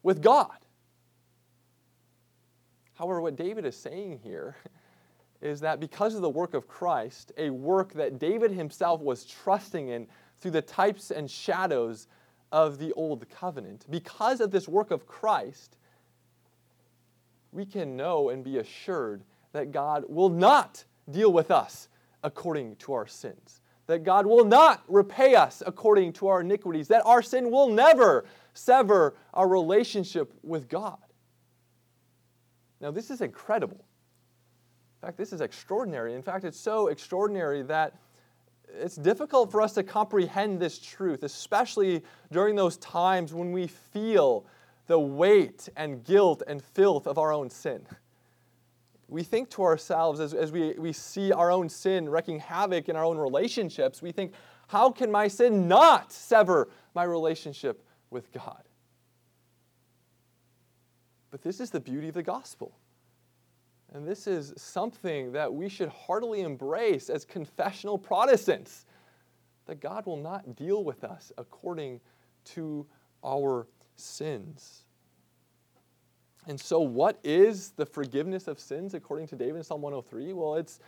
with 0.04 0.22
God. 0.22 0.58
However, 2.96 3.22
what 3.22 3.36
David 3.36 3.66
is 3.66 3.78
saying 3.78 4.20
here 4.24 4.58
is 5.42 5.62
that 5.62 5.80
because 5.80 6.16
of 6.16 6.22
the 6.22 6.30
work 6.30 6.54
of 6.54 6.68
Christ, 6.68 7.32
a 7.38 7.50
work 7.50 7.94
that 7.94 8.20
David 8.20 8.52
himself 8.52 9.02
was 9.02 9.26
trusting 9.26 9.90
in 9.90 10.08
through 10.40 10.52
the 10.52 10.62
types 10.62 11.12
and 11.12 11.30
shadows 11.30 12.08
of 12.52 12.78
the 12.78 12.92
old 12.94 13.30
covenant, 13.30 13.86
because 13.90 14.42
of 14.42 14.52
this 14.52 14.68
work 14.68 14.92
of 14.92 15.06
Christ, 15.06 15.78
we 17.52 17.66
can 17.66 17.96
know 17.96 18.30
and 18.30 18.44
be 18.44 18.58
assured 18.58 19.24
that 19.54 19.72
God 19.72 20.06
will 20.08 20.30
not 20.30 20.84
deal 21.10 21.32
with 21.32 21.52
us 21.52 21.90
according 22.24 22.76
to 22.78 22.94
our 22.94 23.08
sins, 23.08 23.62
that 23.88 24.04
God 24.04 24.26
will 24.26 24.46
not 24.46 24.84
repay 24.88 25.36
us 25.36 25.64
according 25.66 26.14
to 26.14 26.28
our 26.28 26.42
iniquities, 26.42 26.88
that 26.90 27.06
our 27.06 27.22
sin 27.22 27.50
will 27.50 27.70
never 27.70 28.26
sever 28.54 29.16
our 29.34 29.48
relationship 29.48 30.34
with 30.44 30.68
God. 30.68 30.98
Now, 32.82 32.92
this 32.92 33.10
is 33.10 33.22
incredible. 33.22 33.86
In 35.02 35.08
fact, 35.08 35.18
this 35.18 35.32
is 35.32 35.40
extraordinary. 35.40 36.14
In 36.14 36.22
fact, 36.22 36.44
it's 36.44 36.60
so 36.60 36.88
extraordinary 36.88 37.62
that 37.64 37.96
it's 38.78 38.98
difficult 38.98 39.50
for 39.50 39.62
us 39.62 39.74
to 39.74 39.84
comprehend 39.84 40.60
this 40.60 40.78
truth, 40.78 41.24
especially 41.24 42.04
during 42.32 42.56
those 42.56 42.76
times 42.78 43.34
when 43.34 43.54
we 43.54 43.68
feel 43.68 44.46
the 44.88 45.00
weight 45.00 45.70
and 45.78 46.04
guilt 46.04 46.44
and 46.48 46.62
filth 46.62 47.08
of 47.08 47.18
our 47.18 47.32
own 47.32 47.50
sin. 47.50 47.86
We 49.08 49.24
think 49.24 49.50
to 49.52 49.64
ourselves 49.64 50.20
as, 50.20 50.34
as 50.34 50.52
we, 50.52 50.74
we 50.74 50.92
see 50.92 51.32
our 51.32 51.50
own 51.50 51.70
sin 51.70 52.10
wreaking 52.10 52.40
havoc 52.42 52.90
in 52.90 52.96
our 52.98 53.06
own 53.06 53.18
relationships, 53.18 54.02
we 54.02 54.12
think, 54.12 54.34
how 54.68 54.92
can 54.92 55.10
my 55.10 55.30
sin 55.30 55.68
not 55.68 56.12
sever 56.12 56.68
my 56.94 57.04
relationship 57.04 57.84
with 58.10 58.32
God? 58.34 58.64
But 61.32 61.42
this 61.42 61.60
is 61.60 61.70
the 61.72 61.80
beauty 61.80 62.10
of 62.10 62.16
the 62.16 62.24
gospel. 62.24 62.74
And 63.94 64.08
this 64.08 64.28
is 64.28 64.54
something 64.56 65.32
that 65.32 65.52
we 65.52 65.68
should 65.68 65.90
heartily 65.90 66.42
embrace 66.42 67.10
as 67.10 67.26
confessional 67.26 67.98
Protestants 67.98 68.86
that 69.66 69.80
God 69.80 70.06
will 70.06 70.18
not 70.18 70.56
deal 70.56 70.84
with 70.84 71.04
us 71.04 71.32
according 71.38 72.00
to 72.46 72.86
our 73.24 73.68
sins. 73.96 74.86
And 76.48 76.60
so, 76.60 76.80
what 76.80 77.20
is 77.24 77.72
the 77.72 77.86
forgiveness 77.86 78.48
of 78.48 78.60
sins 78.60 78.94
according 78.94 79.28
to 79.28 79.36
David 79.36 79.58
in 79.58 79.64
Psalm 79.64 79.82
103? 79.82 80.34
Well, 80.34 80.56
it's 80.56 80.80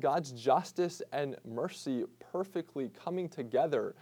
God's 0.00 0.32
justice 0.32 1.00
and 1.12 1.36
mercy 1.44 2.04
perfectly 2.32 2.90
coming 2.90 3.28
together 3.28 3.94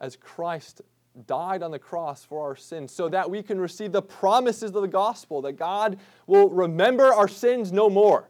as 0.00 0.16
Christ 0.16 0.82
died 1.26 1.62
on 1.62 1.70
the 1.70 1.78
cross 1.78 2.24
for 2.24 2.42
our 2.42 2.56
sins 2.56 2.92
so 2.92 3.08
that 3.08 3.30
we 3.30 3.42
can 3.42 3.58
receive 3.58 3.92
the 3.92 4.02
promises 4.02 4.74
of 4.74 4.82
the 4.82 4.88
gospel 4.88 5.42
that 5.42 5.54
God 5.54 5.98
will 6.26 6.50
remember 6.50 7.12
our 7.12 7.28
sins 7.28 7.72
no 7.72 7.88
more, 7.88 8.28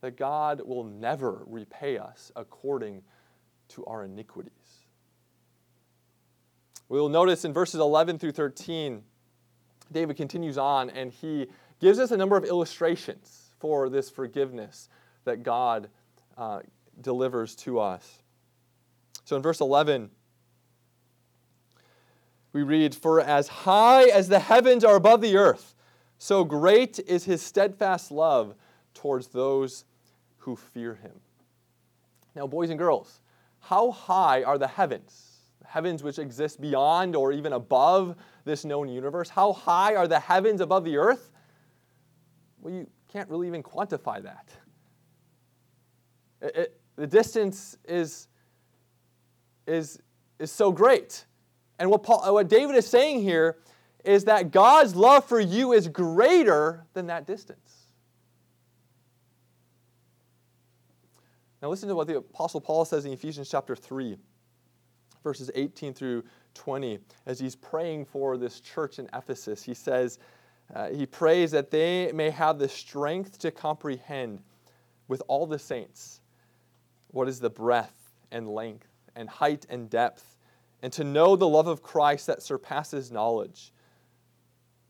that 0.00 0.16
God 0.16 0.60
will 0.64 0.84
never 0.84 1.42
repay 1.46 1.98
us 1.98 2.30
according 2.36 3.02
to 3.68 3.84
our 3.86 4.04
iniquities. 4.04 4.52
We 6.88 7.00
will 7.00 7.08
notice 7.08 7.44
in 7.44 7.52
verses 7.52 7.80
11 7.80 8.18
through 8.18 8.32
13, 8.32 9.02
David 9.92 10.16
continues 10.16 10.58
on 10.58 10.90
and 10.90 11.12
he 11.12 11.46
gives 11.80 11.98
us 11.98 12.10
a 12.10 12.16
number 12.16 12.36
of 12.36 12.44
illustrations 12.44 13.52
for 13.58 13.88
this 13.88 14.10
forgiveness 14.10 14.88
that 15.24 15.42
God 15.42 15.88
uh, 16.36 16.60
delivers 17.00 17.54
to 17.56 17.78
us. 17.78 18.22
So 19.24 19.36
in 19.36 19.42
verse 19.42 19.60
11, 19.60 20.10
we 22.52 22.62
read, 22.62 22.94
For 22.94 23.20
as 23.20 23.48
high 23.48 24.04
as 24.04 24.28
the 24.28 24.38
heavens 24.38 24.84
are 24.84 24.96
above 24.96 25.20
the 25.20 25.36
earth, 25.36 25.74
so 26.18 26.44
great 26.44 26.98
is 27.00 27.24
his 27.24 27.42
steadfast 27.42 28.10
love 28.10 28.54
towards 28.94 29.28
those 29.28 29.84
who 30.38 30.56
fear 30.56 30.94
him. 30.94 31.20
Now, 32.34 32.46
boys 32.46 32.70
and 32.70 32.78
girls, 32.78 33.20
how 33.60 33.90
high 33.90 34.42
are 34.42 34.58
the 34.58 34.66
heavens? 34.66 35.36
The 35.60 35.68
heavens 35.68 36.02
which 36.02 36.18
exist 36.18 36.60
beyond 36.60 37.16
or 37.16 37.32
even 37.32 37.52
above 37.52 38.16
this 38.44 38.64
known 38.64 38.88
universe. 38.88 39.28
How 39.28 39.52
high 39.52 39.94
are 39.94 40.08
the 40.08 40.20
heavens 40.20 40.60
above 40.60 40.84
the 40.84 40.96
earth? 40.96 41.30
Well, 42.60 42.74
you 42.74 42.86
can't 43.10 43.28
really 43.28 43.46
even 43.46 43.62
quantify 43.62 44.22
that. 44.22 44.48
It, 46.40 46.56
it, 46.56 46.80
the 46.96 47.06
distance 47.06 47.76
is, 47.84 48.28
is, 49.66 50.00
is 50.38 50.50
so 50.50 50.72
great. 50.72 51.24
And 51.80 51.90
what, 51.90 52.02
Paul, 52.02 52.34
what 52.34 52.48
David 52.48 52.76
is 52.76 52.86
saying 52.86 53.22
here 53.22 53.56
is 54.04 54.26
that 54.26 54.50
God's 54.50 54.94
love 54.94 55.24
for 55.24 55.40
you 55.40 55.72
is 55.72 55.88
greater 55.88 56.84
than 56.92 57.06
that 57.06 57.26
distance. 57.26 57.86
Now, 61.62 61.70
listen 61.70 61.88
to 61.88 61.94
what 61.94 62.06
the 62.06 62.18
Apostle 62.18 62.60
Paul 62.60 62.84
says 62.84 63.06
in 63.06 63.12
Ephesians 63.12 63.50
chapter 63.50 63.74
3, 63.74 64.16
verses 65.22 65.50
18 65.54 65.94
through 65.94 66.22
20, 66.54 66.98
as 67.26 67.38
he's 67.40 67.56
praying 67.56 68.04
for 68.04 68.36
this 68.36 68.60
church 68.60 68.98
in 68.98 69.08
Ephesus. 69.14 69.62
He 69.62 69.74
says, 69.74 70.18
uh, 70.74 70.90
he 70.90 71.06
prays 71.06 71.50
that 71.50 71.70
they 71.70 72.12
may 72.12 72.30
have 72.30 72.58
the 72.58 72.68
strength 72.68 73.38
to 73.38 73.50
comprehend 73.50 74.42
with 75.08 75.22
all 75.28 75.46
the 75.46 75.58
saints 75.58 76.20
what 77.08 77.26
is 77.26 77.40
the 77.40 77.50
breadth 77.50 78.12
and 78.30 78.48
length 78.48 78.86
and 79.16 79.28
height 79.28 79.66
and 79.68 79.90
depth 79.90 80.36
and 80.82 80.92
to 80.94 81.04
know 81.04 81.36
the 81.36 81.48
love 81.48 81.66
of 81.66 81.82
Christ 81.82 82.26
that 82.26 82.42
surpasses 82.42 83.10
knowledge, 83.10 83.72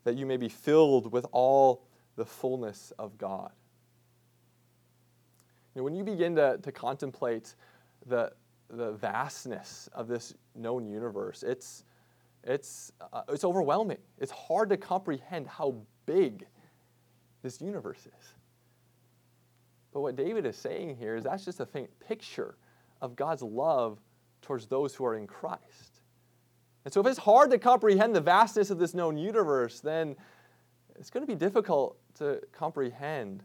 that 0.04 0.16
you 0.16 0.26
may 0.26 0.37
be 0.37 0.49
filled 0.49 1.12
with 1.12 1.26
all 1.32 1.85
the 2.16 2.25
fullness 2.25 2.92
of 2.99 3.18
God. 3.18 3.50
Know, 5.75 5.85
when 5.85 5.94
you 5.94 6.04
begin 6.04 6.37
to, 6.37 6.59
to 6.59 6.73
contemplate 6.73 7.54
the, 8.06 8.32
the 8.68 8.92
vastness 8.92 9.88
of 9.92 10.09
this 10.09 10.35
known 10.54 10.87
universe, 10.87 11.42
it's, 11.42 11.85
it's, 12.44 12.92
uh, 13.12 13.23
it's 13.28 13.44
overwhelming. 13.44 13.99
It's 14.18 14.32
hard 14.32 14.68
to 14.70 14.76
comprehend 14.76 15.47
how 15.47 15.76
big 16.06 16.47
this 17.42 17.61
universe 17.61 18.00
is. 18.00 18.35
But 19.92 20.00
what 20.00 20.16
David 20.16 20.47
is 20.47 20.56
saying 20.56 20.97
here 20.97 21.16
is 21.16 21.25
that's 21.25 21.44
just 21.44 21.61
a 21.61 21.66
faint 21.66 21.90
picture 22.00 22.56
of 23.00 23.16
God's 23.16 23.42
love 23.42 23.99
towards 24.42 24.66
those 24.66 24.94
who 24.94 25.04
are 25.04 25.14
in 25.14 25.26
Christ. 25.26 26.00
And 26.85 26.92
so 26.92 27.00
if 27.00 27.06
it's 27.06 27.18
hard 27.18 27.50
to 27.50 27.59
comprehend 27.59 28.14
the 28.14 28.20
vastness 28.20 28.70
of 28.70 28.78
this 28.78 28.94
known 28.94 29.16
universe, 29.16 29.80
then 29.80 30.16
it's 30.99 31.11
going 31.11 31.23
to 31.23 31.26
be 31.26 31.38
difficult 31.38 31.99
to 32.16 32.40
comprehend 32.52 33.42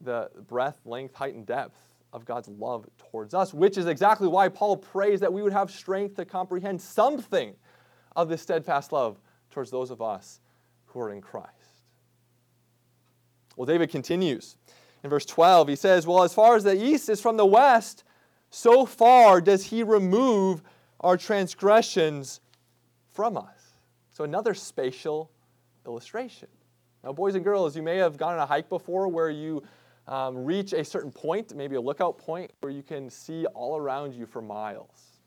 the 0.00 0.30
breadth, 0.48 0.80
length, 0.84 1.14
height, 1.14 1.34
and 1.34 1.46
depth 1.46 1.78
of 2.12 2.24
God's 2.24 2.48
love 2.48 2.86
towards 2.98 3.34
us, 3.34 3.54
which 3.54 3.78
is 3.78 3.86
exactly 3.86 4.28
why 4.28 4.48
Paul 4.48 4.76
prays 4.76 5.20
that 5.20 5.32
we 5.32 5.42
would 5.42 5.52
have 5.52 5.70
strength 5.70 6.16
to 6.16 6.24
comprehend 6.24 6.80
something 6.80 7.54
of 8.14 8.28
this 8.28 8.42
steadfast 8.42 8.92
love 8.92 9.18
towards 9.50 9.70
those 9.70 9.90
of 9.90 10.02
us 10.02 10.40
who 10.86 11.00
are 11.00 11.10
in 11.10 11.20
Christ. 11.20 11.48
Well, 13.56 13.66
David 13.66 13.90
continues. 13.90 14.56
In 15.02 15.10
verse 15.10 15.24
12, 15.24 15.68
he 15.68 15.76
says, 15.76 16.06
Well, 16.06 16.22
as 16.22 16.34
far 16.34 16.56
as 16.56 16.64
the 16.64 16.80
east 16.80 17.08
is 17.08 17.20
from 17.20 17.36
the 17.36 17.46
west, 17.46 18.04
so 18.54 18.84
far 18.84 19.40
does 19.40 19.64
he 19.64 19.82
remove 19.82 20.62
our 21.00 21.16
transgressions 21.16 22.42
from 23.12 23.38
us. 23.38 23.72
So, 24.10 24.24
another 24.24 24.52
spatial 24.52 25.30
illustration. 25.86 26.48
Now, 27.02 27.14
boys 27.14 27.34
and 27.34 27.42
girls, 27.42 27.74
you 27.74 27.82
may 27.82 27.96
have 27.96 28.18
gone 28.18 28.34
on 28.34 28.40
a 28.40 28.46
hike 28.46 28.68
before 28.68 29.08
where 29.08 29.30
you 29.30 29.62
um, 30.06 30.36
reach 30.44 30.74
a 30.74 30.84
certain 30.84 31.10
point, 31.10 31.56
maybe 31.56 31.76
a 31.76 31.80
lookout 31.80 32.18
point, 32.18 32.52
where 32.60 32.70
you 32.70 32.82
can 32.82 33.08
see 33.08 33.46
all 33.46 33.78
around 33.78 34.12
you 34.14 34.26
for 34.26 34.42
miles. 34.42 35.18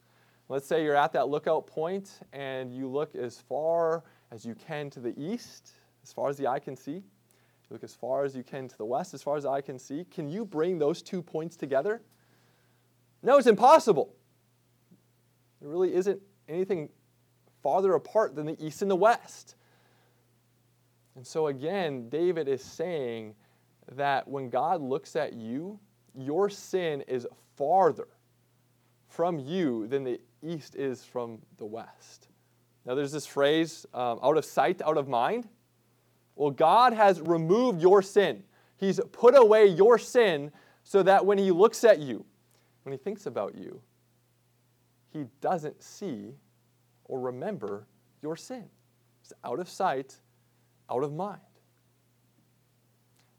Let's 0.48 0.68
say 0.68 0.84
you're 0.84 0.96
at 0.96 1.12
that 1.14 1.28
lookout 1.28 1.66
point 1.66 2.20
and 2.32 2.72
you 2.72 2.88
look 2.88 3.16
as 3.16 3.40
far 3.40 4.04
as 4.32 4.46
you 4.46 4.54
can 4.54 4.92
to 4.92 5.00
the 5.00 5.20
east, 5.20 5.72
as 6.04 6.14
far 6.14 6.30
as 6.30 6.38
the 6.38 6.46
eye 6.46 6.60
can 6.60 6.76
see. 6.76 6.92
You 6.92 7.72
look 7.72 7.84
as 7.84 7.96
far 7.96 8.24
as 8.24 8.36
you 8.36 8.44
can 8.44 8.68
to 8.68 8.78
the 8.78 8.86
west, 8.86 9.16
as 9.16 9.24
far 9.24 9.36
as 9.36 9.44
the 9.44 9.50
eye 9.50 9.62
can 9.62 9.80
see. 9.80 10.06
Can 10.12 10.30
you 10.30 10.46
bring 10.46 10.78
those 10.78 11.02
two 11.02 11.24
points 11.24 11.58
together? 11.58 12.04
No, 13.26 13.40
it's 13.40 13.48
impossible. 13.48 14.14
There 15.60 15.68
really 15.68 15.96
isn't 15.96 16.22
anything 16.48 16.90
farther 17.64 17.96
apart 17.96 18.36
than 18.36 18.46
the 18.46 18.64
east 18.64 18.84
and 18.84 18.92
the 18.92 18.96
west. 18.96 19.56
And 21.16 21.26
so, 21.26 21.48
again, 21.48 22.08
David 22.08 22.48
is 22.48 22.64
saying 22.64 23.34
that 23.94 24.28
when 24.28 24.52
God 24.52 24.80
looks 24.80 25.16
at 25.16 25.34
you, 25.34 25.80
your 26.14 26.52
sin 26.52 27.02
is 27.08 27.26
farther 27.56 28.08
from 29.08 29.40
you 29.40 29.88
than 29.88 30.04
the 30.04 30.22
east 30.44 30.76
is 30.76 31.04
from 31.04 31.40
the 31.58 31.66
west. 31.66 32.28
Now, 32.86 32.94
there's 32.94 33.12
this 33.12 33.26
phrase 33.26 33.88
um, 33.96 34.20
out 34.22 34.38
of 34.38 34.46
sight, 34.46 34.84
out 34.86 34.98
of 34.98 35.08
mind. 35.08 35.48
Well, 36.36 36.52
God 36.52 36.94
has 36.94 37.22
removed 37.22 37.82
your 37.82 38.04
sin, 38.04 38.44
He's 38.78 39.00
put 39.12 39.36
away 39.36 39.66
your 39.66 39.98
sin 39.98 40.52
so 40.84 41.02
that 41.02 41.26
when 41.26 41.40
He 41.40 41.50
looks 41.50 41.84
at 41.84 41.98
you, 41.98 42.24
when 42.86 42.94
He 42.94 42.98
thinks 42.98 43.26
about 43.26 43.56
you, 43.56 43.82
He 45.12 45.26
doesn't 45.42 45.82
see 45.82 46.36
or 47.06 47.20
remember 47.20 47.88
your 48.22 48.36
sin. 48.36 48.66
It's 49.22 49.34
out 49.44 49.60
of 49.60 49.68
sight, 49.68 50.16
out 50.90 51.04
of 51.04 51.12
mind. 51.14 51.42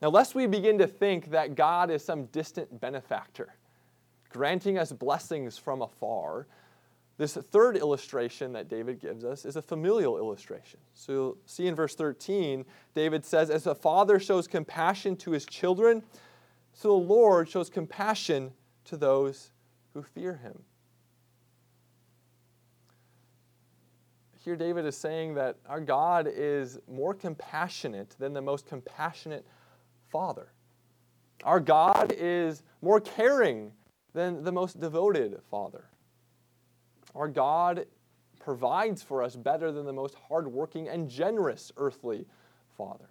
Now, 0.01 0.09
lest 0.09 0.35
we 0.35 0.47
begin 0.47 0.77
to 0.79 0.87
think 0.87 1.31
that 1.31 1.55
God 1.55 1.89
is 1.89 2.03
some 2.03 2.25
distant 2.25 2.79
benefactor, 2.79 3.55
granting 4.29 4.77
us 4.77 4.91
blessings 4.91 5.57
from 5.57 5.81
afar, 5.81 6.45
this 7.17 7.33
third 7.33 7.77
illustration 7.77 8.53
that 8.53 8.67
David 8.67 8.99
gives 8.99 9.23
us 9.23 9.43
is 9.43 9.55
a 9.55 9.61
familial 9.61 10.17
illustration. 10.17 10.79
So 10.93 11.11
you'll 11.11 11.37
see 11.47 11.65
in 11.65 11.73
verse 11.73 11.95
13, 11.95 12.63
David 12.93 13.25
says, 13.25 13.49
As 13.49 13.65
a 13.65 13.73
father 13.73 14.19
shows 14.19 14.47
compassion 14.47 15.15
to 15.17 15.31
his 15.31 15.45
children, 15.45 16.03
so 16.73 16.89
the 16.89 16.93
Lord 16.93 17.49
shows 17.49 17.71
compassion 17.71 18.51
to 18.87 18.97
those 18.97 19.51
who 19.93 20.01
fear 20.01 20.35
him. 20.35 20.63
Here, 24.43 24.55
David 24.55 24.85
is 24.85 24.95
saying 24.95 25.33
that 25.35 25.57
our 25.67 25.81
God 25.81 26.27
is 26.33 26.79
more 26.89 27.13
compassionate 27.13 28.15
than 28.17 28.33
the 28.33 28.41
most 28.41 28.65
compassionate 28.65 29.45
father. 30.09 30.53
Our 31.43 31.59
God 31.59 32.13
is 32.17 32.63
more 32.81 33.01
caring 33.01 33.73
than 34.13 34.43
the 34.43 34.51
most 34.51 34.79
devoted 34.79 35.37
father. 35.51 35.85
Our 37.13 37.27
God 37.27 37.85
provides 38.39 39.03
for 39.03 39.21
us 39.21 39.35
better 39.35 39.71
than 39.71 39.85
the 39.85 39.93
most 39.93 40.15
hardworking 40.29 40.87
and 40.87 41.09
generous 41.09 41.71
earthly 41.75 42.25
father. 42.77 43.09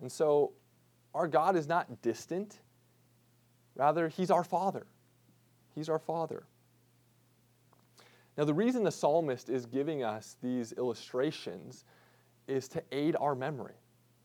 And 0.00 0.10
so, 0.10 0.52
our 1.14 1.28
God 1.28 1.56
is 1.56 1.68
not 1.68 2.02
distant. 2.02 2.58
Rather, 3.74 4.08
He's 4.08 4.30
our 4.30 4.44
Father. 4.44 4.86
He's 5.74 5.88
our 5.88 5.98
Father. 5.98 6.44
Now, 8.36 8.44
the 8.44 8.54
reason 8.54 8.84
the 8.84 8.90
psalmist 8.90 9.48
is 9.50 9.66
giving 9.66 10.02
us 10.02 10.36
these 10.42 10.72
illustrations 10.72 11.84
is 12.48 12.68
to 12.68 12.82
aid 12.92 13.16
our 13.20 13.34
memory. 13.34 13.74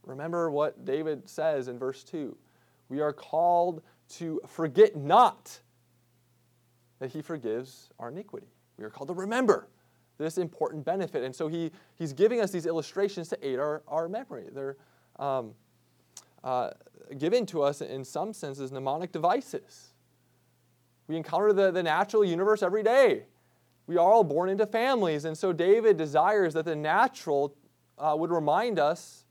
Remember 0.03 0.49
what 0.49 0.85
David 0.85 1.27
says 1.29 1.67
in 1.67 1.77
verse 1.77 2.03
2 2.03 2.37
we 2.87 3.01
are 3.01 3.13
called 3.13 3.81
to 4.07 4.39
forget 4.47 4.95
not 4.95 5.59
that 6.99 7.09
he 7.09 7.21
forgives 7.21 7.89
our 7.99 8.09
iniquity. 8.09 8.47
We 8.77 8.83
are 8.83 8.89
called 8.89 9.07
to 9.07 9.13
remember 9.13 9.67
this 10.17 10.37
important 10.37 10.85
benefit. 10.85 11.23
And 11.23 11.35
so 11.35 11.47
he, 11.47 11.71
he's 11.95 12.13
giving 12.13 12.41
us 12.41 12.51
these 12.51 12.65
illustrations 12.65 13.27
to 13.29 13.47
aid 13.47 13.59
our, 13.59 13.81
our 13.87 14.07
memory. 14.07 14.45
They're 14.53 14.77
um, 15.17 15.53
uh, 16.45 16.69
given 17.17 17.45
to 17.47 17.61
us 17.61 17.81
in 17.81 18.05
some 18.05 18.31
senses 18.31 18.71
mnemonic 18.71 19.11
devices. 19.11 19.93
We 21.07 21.17
encounter 21.17 21.51
the, 21.51 21.71
the 21.71 21.83
natural 21.83 22.23
universe 22.23 22.63
every 22.63 22.83
day. 22.83 23.25
We 23.87 23.97
are 23.97 23.99
all 23.99 24.23
born 24.23 24.49
into 24.49 24.65
families. 24.65 25.25
And 25.25 25.37
so 25.37 25.51
David 25.51 25.97
desires 25.97 26.53
that 26.53 26.65
the 26.65 26.75
natural 26.75 27.55
uh, 27.97 28.15
would 28.17 28.31
remind 28.31 28.79
us 28.79 29.25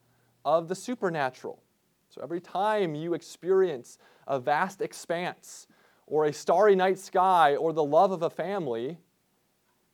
of 0.44 0.68
the 0.68 0.74
supernatural. 0.74 1.62
So 2.08 2.20
every 2.22 2.40
time 2.40 2.94
you 2.94 3.14
experience 3.14 3.98
a 4.26 4.38
vast 4.38 4.80
expanse 4.80 5.66
or 6.06 6.26
a 6.26 6.32
starry 6.32 6.76
night 6.76 6.98
sky 6.98 7.56
or 7.56 7.72
the 7.72 7.82
love 7.82 8.12
of 8.12 8.22
a 8.22 8.30
family, 8.30 8.98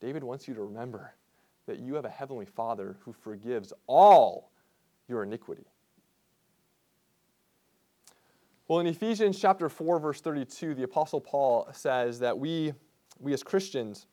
David 0.01 0.25
wants 0.25 0.49
you 0.49 0.55
to 0.55 0.63
remember 0.63 1.15
that 1.67 1.79
you 1.79 1.95
have 1.95 2.05
a 2.05 2.11
heavenly 2.11 2.47
Father 2.47 2.97
who 3.01 3.13
forgives 3.13 3.73
all 3.87 4.51
your 5.09 5.23
iniquity. 5.23 5.67
Well, 8.71 8.79
in 8.79 8.87
Ephesians 8.87 9.37
chapter 9.37 9.69
4, 9.69 9.99
verse 9.99 10.21
32, 10.21 10.77
the 10.77 10.85
Apostle 10.85 11.21
Paul 11.21 11.67
says 11.73 12.21
that 12.21 12.39
we, 12.39 12.73
we 13.19 13.33
as 13.33 13.43
Christians, 13.43 14.07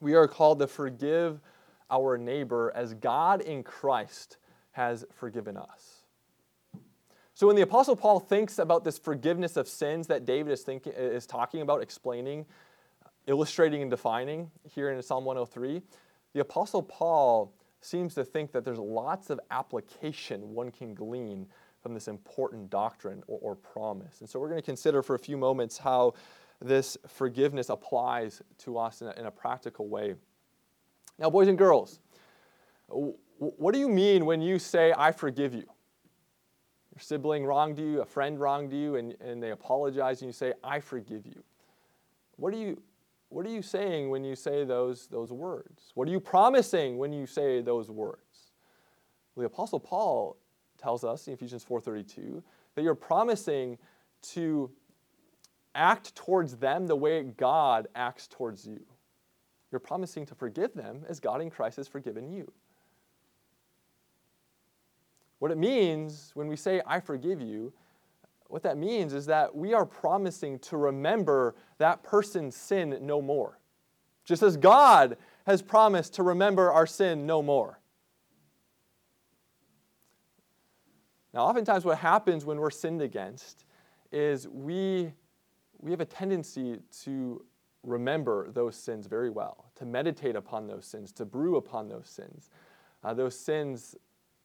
we 0.00 0.14
are 0.14 0.26
called 0.26 0.58
to 0.58 0.66
forgive 0.66 1.40
our 1.88 2.18
neighbor 2.18 2.72
as 2.74 2.94
God 2.94 3.42
in 3.42 3.62
Christ 3.62 4.38
has 4.72 5.04
forgiven 5.14 5.56
us. 5.56 6.02
So 7.34 7.46
when 7.46 7.54
the 7.54 7.62
Apostle 7.62 7.94
Paul 7.94 8.18
thinks 8.18 8.58
about 8.58 8.82
this 8.82 8.98
forgiveness 8.98 9.56
of 9.56 9.68
sins 9.68 10.08
that 10.08 10.24
David 10.24 10.50
is, 10.50 10.62
thinking, 10.62 10.92
is 10.96 11.28
talking 11.28 11.60
about, 11.60 11.82
explaining, 11.82 12.44
illustrating, 13.28 13.82
and 13.82 13.90
defining 13.92 14.50
here 14.68 14.90
in 14.90 15.00
Psalm 15.00 15.24
103, 15.24 15.80
the 16.32 16.40
Apostle 16.40 16.82
Paul 16.82 17.54
seems 17.82 18.16
to 18.16 18.24
think 18.24 18.50
that 18.50 18.64
there's 18.64 18.80
lots 18.80 19.30
of 19.30 19.38
application 19.52 20.54
one 20.54 20.72
can 20.72 20.92
glean 20.92 21.46
from 21.82 21.94
this 21.94 22.08
important 22.08 22.70
doctrine 22.70 23.22
or, 23.26 23.38
or 23.42 23.54
promise. 23.54 24.20
And 24.20 24.28
so 24.28 24.38
we're 24.38 24.48
going 24.48 24.60
to 24.60 24.66
consider 24.66 25.02
for 25.02 25.14
a 25.14 25.18
few 25.18 25.36
moments 25.36 25.78
how 25.78 26.14
this 26.60 26.98
forgiveness 27.06 27.70
applies 27.70 28.42
to 28.58 28.78
us 28.78 29.00
in 29.00 29.08
a, 29.08 29.12
in 29.12 29.26
a 29.26 29.30
practical 29.30 29.88
way. 29.88 30.14
Now, 31.18 31.30
boys 31.30 31.48
and 31.48 31.56
girls, 31.56 32.00
what 32.88 33.72
do 33.72 33.78
you 33.78 33.88
mean 33.88 34.26
when 34.26 34.40
you 34.40 34.58
say, 34.58 34.92
I 34.96 35.12
forgive 35.12 35.54
you? 35.54 35.64
Your 36.94 37.00
sibling 37.00 37.46
wronged 37.46 37.78
you, 37.78 38.02
a 38.02 38.04
friend 38.04 38.38
wronged 38.38 38.72
you, 38.72 38.96
and, 38.96 39.14
and 39.20 39.42
they 39.42 39.52
apologize 39.52 40.20
and 40.20 40.28
you 40.28 40.32
say, 40.32 40.52
I 40.62 40.80
forgive 40.80 41.26
you. 41.26 41.42
What 42.36 42.52
are 42.52 42.58
you, 42.58 42.82
what 43.28 43.46
are 43.46 43.50
you 43.50 43.62
saying 43.62 44.10
when 44.10 44.24
you 44.24 44.34
say 44.34 44.64
those, 44.64 45.06
those 45.06 45.30
words? 45.30 45.92
What 45.94 46.08
are 46.08 46.10
you 46.10 46.20
promising 46.20 46.98
when 46.98 47.12
you 47.12 47.26
say 47.26 47.62
those 47.62 47.90
words? 47.90 48.52
Well, 49.34 49.42
the 49.42 49.46
Apostle 49.46 49.80
Paul 49.80 50.36
tells 50.80 51.04
us 51.04 51.28
in 51.28 51.34
Ephesians 51.34 51.64
4.32 51.64 52.42
that 52.74 52.82
you're 52.82 52.94
promising 52.94 53.78
to 54.22 54.70
act 55.74 56.14
towards 56.14 56.56
them 56.56 56.86
the 56.86 56.96
way 56.96 57.22
God 57.22 57.88
acts 57.94 58.26
towards 58.26 58.66
you. 58.66 58.80
You're 59.70 59.78
promising 59.78 60.26
to 60.26 60.34
forgive 60.34 60.74
them 60.74 61.04
as 61.08 61.20
God 61.20 61.40
in 61.40 61.50
Christ 61.50 61.76
has 61.76 61.86
forgiven 61.86 62.28
you. 62.28 62.50
What 65.38 65.50
it 65.50 65.58
means 65.58 66.32
when 66.34 66.48
we 66.48 66.56
say, 66.56 66.82
I 66.86 67.00
forgive 67.00 67.40
you, 67.40 67.72
what 68.48 68.62
that 68.64 68.76
means 68.76 69.14
is 69.14 69.26
that 69.26 69.54
we 69.54 69.72
are 69.74 69.86
promising 69.86 70.58
to 70.60 70.76
remember 70.76 71.54
that 71.78 72.02
person's 72.02 72.56
sin 72.56 72.98
no 73.00 73.22
more. 73.22 73.58
Just 74.24 74.42
as 74.42 74.56
God 74.56 75.16
has 75.46 75.62
promised 75.62 76.14
to 76.14 76.22
remember 76.22 76.70
our 76.70 76.86
sin 76.86 77.26
no 77.26 77.42
more. 77.42 77.79
Now, 81.32 81.46
oftentimes, 81.46 81.84
what 81.84 81.98
happens 81.98 82.44
when 82.44 82.58
we're 82.58 82.70
sinned 82.70 83.02
against 83.02 83.64
is 84.10 84.48
we, 84.48 85.12
we 85.78 85.90
have 85.90 86.00
a 86.00 86.06
tendency 86.06 86.78
to 87.02 87.44
remember 87.82 88.50
those 88.50 88.76
sins 88.76 89.06
very 89.06 89.30
well, 89.30 89.70
to 89.76 89.84
meditate 89.84 90.36
upon 90.36 90.66
those 90.66 90.84
sins, 90.84 91.12
to 91.12 91.24
brew 91.24 91.56
upon 91.56 91.88
those 91.88 92.08
sins. 92.08 92.50
Uh, 93.02 93.14
those 93.14 93.38
sins 93.38 93.94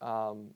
um, 0.02 0.48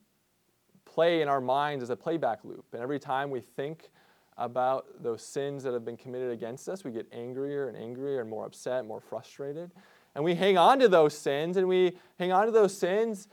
play 0.84 1.20
in 1.20 1.28
our 1.28 1.40
minds 1.40 1.82
as 1.82 1.90
a 1.90 1.96
playback 1.96 2.44
loop. 2.44 2.64
And 2.72 2.82
every 2.82 2.98
time 2.98 3.30
we 3.30 3.40
think 3.40 3.90
about 4.38 4.86
those 5.02 5.22
sins 5.22 5.62
that 5.64 5.74
have 5.74 5.84
been 5.84 5.96
committed 5.96 6.30
against 6.30 6.68
us, 6.68 6.84
we 6.84 6.90
get 6.90 7.06
angrier 7.12 7.68
and 7.68 7.76
angrier 7.76 8.20
and 8.20 8.30
more 8.30 8.46
upset, 8.46 8.86
more 8.86 9.00
frustrated. 9.00 9.70
And 10.14 10.24
we 10.24 10.34
hang 10.34 10.56
on 10.56 10.78
to 10.78 10.88
those 10.88 11.16
sins 11.16 11.56
and 11.56 11.68
we 11.68 11.98
hang 12.18 12.32
on 12.32 12.46
to 12.46 12.52
those 12.52 12.76
sins, 12.76 13.28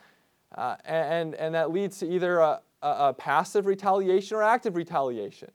uh, 0.55 0.75
and, 0.85 1.33
and 1.35 1.55
that 1.55 1.71
leads 1.71 1.99
to 1.99 2.07
either 2.07 2.39
a, 2.39 2.61
a, 2.81 3.13
passive 3.13 3.65
retaliation 3.65 4.37
or 4.37 4.43
active 4.43 4.75
retaliation. 4.75 5.51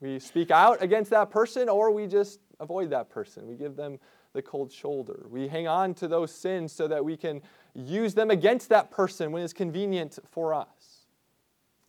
We 0.00 0.18
speak 0.18 0.50
out 0.50 0.82
against 0.82 1.10
that 1.10 1.30
person 1.30 1.68
or 1.68 1.90
we 1.90 2.06
just 2.06 2.40
avoid 2.60 2.90
that 2.90 3.10
person. 3.10 3.46
We 3.46 3.54
give 3.54 3.76
them 3.76 3.98
the 4.32 4.42
cold 4.42 4.70
shoulder. 4.70 5.26
We 5.28 5.48
hang 5.48 5.66
on 5.66 5.94
to 5.94 6.08
those 6.08 6.32
sins 6.32 6.72
so 6.72 6.86
that 6.88 7.04
we 7.04 7.16
can 7.16 7.42
use 7.74 8.14
them 8.14 8.30
against 8.30 8.68
that 8.68 8.90
person 8.90 9.32
when 9.32 9.42
it's 9.42 9.52
convenient 9.52 10.18
for 10.30 10.54
us. 10.54 11.06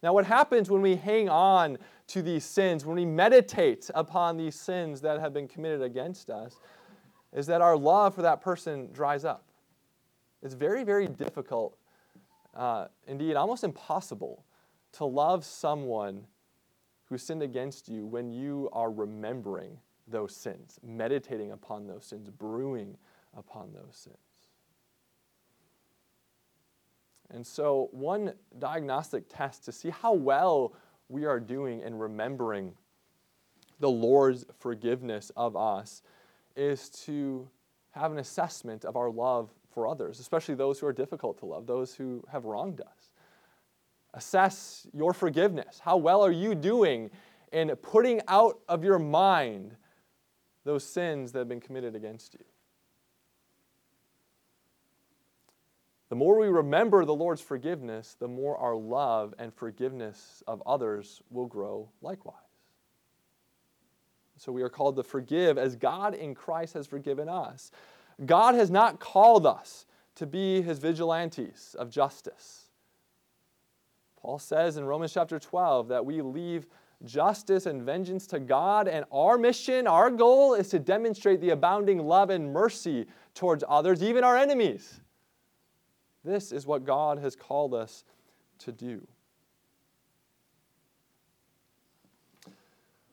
Now, 0.01 0.13
what 0.13 0.25
happens 0.25 0.69
when 0.69 0.81
we 0.81 0.95
hang 0.95 1.27
on 1.27 1.77
to 2.07 2.21
these 2.21 2.45
sins, 2.45 2.85
when 2.85 2.95
we 2.95 3.05
meditate 3.05 3.89
upon 3.93 4.37
these 4.37 4.55
sins 4.55 5.01
that 5.01 5.19
have 5.19 5.33
been 5.33 5.47
committed 5.47 5.81
against 5.81 6.29
us, 6.29 6.55
is 7.33 7.47
that 7.47 7.61
our 7.61 7.77
love 7.77 8.15
for 8.15 8.21
that 8.21 8.41
person 8.41 8.89
dries 8.93 9.25
up. 9.25 9.43
It's 10.41 10.53
very, 10.53 10.83
very 10.83 11.07
difficult, 11.07 11.77
uh, 12.59 12.89
indeed, 13.07 13.35
almost 13.35 13.63
impossible, 13.63 14.43
to 14.91 15.05
love 15.05 15.45
someone 15.45 16.27
who 17.05 17.17
sinned 17.17 17.41
against 17.41 17.87
you 17.87 18.05
when 18.05 18.29
you 18.29 18.69
are 18.73 18.91
remembering 18.91 19.79
those 20.07 20.35
sins, 20.35 20.77
meditating 20.85 21.53
upon 21.53 21.87
those 21.87 22.05
sins, 22.05 22.29
brewing 22.29 22.97
upon 23.37 23.71
those 23.71 23.95
sins. 23.95 24.17
And 27.31 27.47
so, 27.47 27.87
one 27.91 28.33
diagnostic 28.57 29.29
test 29.29 29.63
to 29.65 29.71
see 29.71 29.89
how 29.89 30.13
well 30.13 30.73
we 31.07 31.25
are 31.25 31.39
doing 31.39 31.81
in 31.81 31.97
remembering 31.97 32.73
the 33.79 33.89
Lord's 33.89 34.45
forgiveness 34.57 35.31
of 35.37 35.55
us 35.55 36.01
is 36.57 36.89
to 37.05 37.47
have 37.91 38.11
an 38.11 38.17
assessment 38.17 38.83
of 38.83 38.97
our 38.97 39.09
love 39.09 39.49
for 39.73 39.87
others, 39.87 40.19
especially 40.19 40.55
those 40.55 40.79
who 40.79 40.87
are 40.87 40.93
difficult 40.93 41.37
to 41.39 41.45
love, 41.45 41.67
those 41.67 41.95
who 41.95 42.23
have 42.31 42.45
wronged 42.45 42.81
us. 42.81 43.11
Assess 44.13 44.87
your 44.93 45.13
forgiveness. 45.13 45.79
How 45.79 45.97
well 45.97 46.25
are 46.25 46.31
you 46.31 46.55
doing 46.55 47.11
in 47.51 47.69
putting 47.81 48.21
out 48.27 48.59
of 48.67 48.83
your 48.83 48.99
mind 48.99 49.75
those 50.65 50.83
sins 50.83 51.31
that 51.31 51.39
have 51.39 51.49
been 51.49 51.61
committed 51.61 51.95
against 51.95 52.33
you? 52.33 52.43
The 56.09 56.15
more 56.15 56.39
we 56.39 56.47
remember 56.47 57.05
the 57.05 57.13
Lord's 57.13 57.41
forgiveness, 57.41 58.15
the 58.19 58.27
more 58.27 58.57
our 58.57 58.75
love 58.75 59.35
and 59.37 59.53
forgiveness 59.53 60.43
of 60.47 60.63
others 60.65 61.21
will 61.29 61.45
grow 61.45 61.89
likewise. 62.01 62.35
So 64.37 64.51
we 64.51 64.63
are 64.63 64.69
called 64.69 64.95
to 64.95 65.03
forgive 65.03 65.57
as 65.57 65.75
God 65.75 66.15
in 66.15 66.33
Christ 66.33 66.73
has 66.73 66.87
forgiven 66.87 67.29
us. 67.29 67.71
God 68.25 68.55
has 68.55 68.69
not 68.69 68.99
called 68.99 69.45
us 69.45 69.85
to 70.15 70.25
be 70.25 70.61
his 70.61 70.79
vigilantes 70.79 71.75
of 71.77 71.89
justice. 71.89 72.65
Paul 74.17 74.39
says 74.39 74.75
in 74.77 74.83
Romans 74.83 75.13
chapter 75.13 75.39
12 75.39 75.87
that 75.87 76.05
we 76.05 76.21
leave 76.21 76.67
justice 77.05 77.65
and 77.65 77.81
vengeance 77.81 78.27
to 78.27 78.39
God, 78.39 78.87
and 78.87 79.05
our 79.11 79.37
mission, 79.37 79.87
our 79.87 80.11
goal 80.11 80.53
is 80.53 80.67
to 80.69 80.79
demonstrate 80.79 81.39
the 81.39 81.51
abounding 81.51 81.99
love 81.99 82.29
and 82.29 82.51
mercy 82.51 83.05
towards 83.33 83.63
others, 83.67 84.03
even 84.03 84.25
our 84.25 84.35
enemies. 84.35 84.99
This 86.25 86.51
is 86.51 86.65
what 86.65 86.83
God 86.83 87.19
has 87.19 87.35
called 87.35 87.73
us 87.73 88.03
to 88.59 88.73
do. 88.73 89.07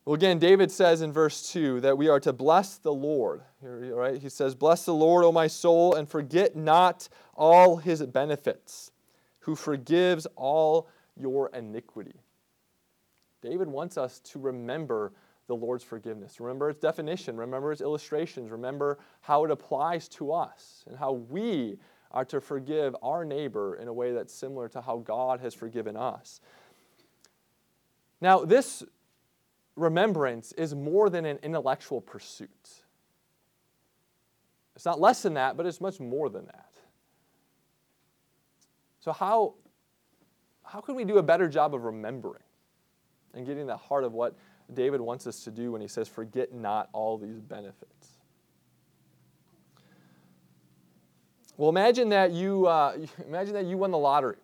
Well, 0.06 0.14
again, 0.14 0.38
David 0.38 0.70
says 0.70 1.02
in 1.02 1.12
verse 1.12 1.50
2 1.50 1.80
that 1.80 1.98
we 1.98 2.08
are 2.08 2.20
to 2.20 2.32
bless 2.32 2.78
the 2.78 2.94
Lord. 2.94 3.42
Right? 3.60 4.22
He 4.22 4.28
says, 4.28 4.54
Bless 4.54 4.84
the 4.84 4.94
Lord, 4.94 5.24
O 5.24 5.32
my 5.32 5.48
soul, 5.48 5.94
and 5.94 6.08
forget 6.08 6.54
not 6.54 7.08
all 7.34 7.76
his 7.78 8.00
benefits, 8.06 8.92
who 9.40 9.56
forgives 9.56 10.26
all 10.36 10.88
your 11.16 11.50
iniquity. 11.52 12.20
David 13.42 13.66
wants 13.66 13.98
us 13.98 14.20
to 14.20 14.38
remember 14.38 15.12
the 15.48 15.56
Lord's 15.56 15.82
forgiveness. 15.82 16.38
Remember 16.38 16.70
its 16.70 16.78
definition, 16.78 17.36
remember 17.36 17.72
its 17.72 17.80
illustrations, 17.80 18.52
remember 18.52 18.98
how 19.22 19.44
it 19.44 19.50
applies 19.50 20.08
to 20.10 20.32
us, 20.32 20.84
and 20.86 20.96
how 20.96 21.12
we 21.12 21.78
are 22.12 22.24
to 22.26 22.40
forgive 22.40 22.94
our 23.02 23.24
neighbor 23.24 23.74
in 23.74 23.88
a 23.88 23.92
way 23.92 24.12
that's 24.12 24.32
similar 24.32 24.68
to 24.68 24.80
how 24.80 24.98
God 24.98 25.40
has 25.40 25.52
forgiven 25.52 25.96
us. 25.96 26.40
Now, 28.20 28.44
this 28.44 28.84
remembrance 29.76 30.52
is 30.52 30.74
more 30.74 31.08
than 31.10 31.24
an 31.24 31.38
intellectual 31.42 32.00
pursuit. 32.00 32.50
It's 34.74 34.84
not 34.84 35.00
less 35.00 35.22
than 35.22 35.34
that, 35.34 35.56
but 35.56 35.66
it's 35.66 35.80
much 35.80 36.00
more 36.00 36.28
than 36.28 36.46
that. 36.46 36.70
So, 39.00 39.12
how, 39.12 39.54
how 40.64 40.80
can 40.80 40.96
we 40.96 41.04
do 41.04 41.18
a 41.18 41.22
better 41.22 41.48
job 41.48 41.74
of 41.74 41.84
remembering 41.84 42.42
and 43.34 43.46
getting 43.46 43.66
the 43.66 43.76
heart 43.76 44.04
of 44.04 44.12
what 44.12 44.36
David 44.74 45.00
wants 45.00 45.26
us 45.26 45.44
to 45.44 45.50
do 45.50 45.72
when 45.72 45.80
he 45.80 45.88
says, 45.88 46.08
Forget 46.08 46.52
not 46.52 46.88
all 46.92 47.16
these 47.16 47.38
benefits? 47.38 48.16
Well, 51.56 51.70
imagine 51.70 52.10
that 52.10 52.32
you, 52.32 52.66
uh, 52.66 52.98
imagine 53.26 53.54
that 53.54 53.64
you 53.64 53.78
won 53.78 53.90
the 53.90 53.98
lottery. 53.98 54.36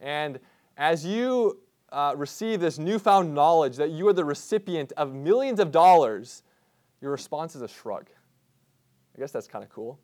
And 0.00 0.40
as 0.76 1.04
you 1.04 1.60
uh, 1.92 2.14
receive 2.16 2.60
this 2.60 2.78
newfound 2.78 3.34
knowledge 3.34 3.76
that 3.76 3.90
you 3.90 4.06
are 4.08 4.12
the 4.12 4.24
recipient 4.24 4.92
of 4.96 5.14
millions 5.14 5.60
of 5.60 5.70
dollars, 5.70 6.42
your 7.00 7.10
response 7.10 7.54
is 7.56 7.62
a 7.62 7.68
shrug. 7.68 8.08
I 9.14 9.18
guess 9.18 9.32
that's 9.32 9.48
kind 9.48 9.64
of 9.64 9.70
cool. 9.70 9.98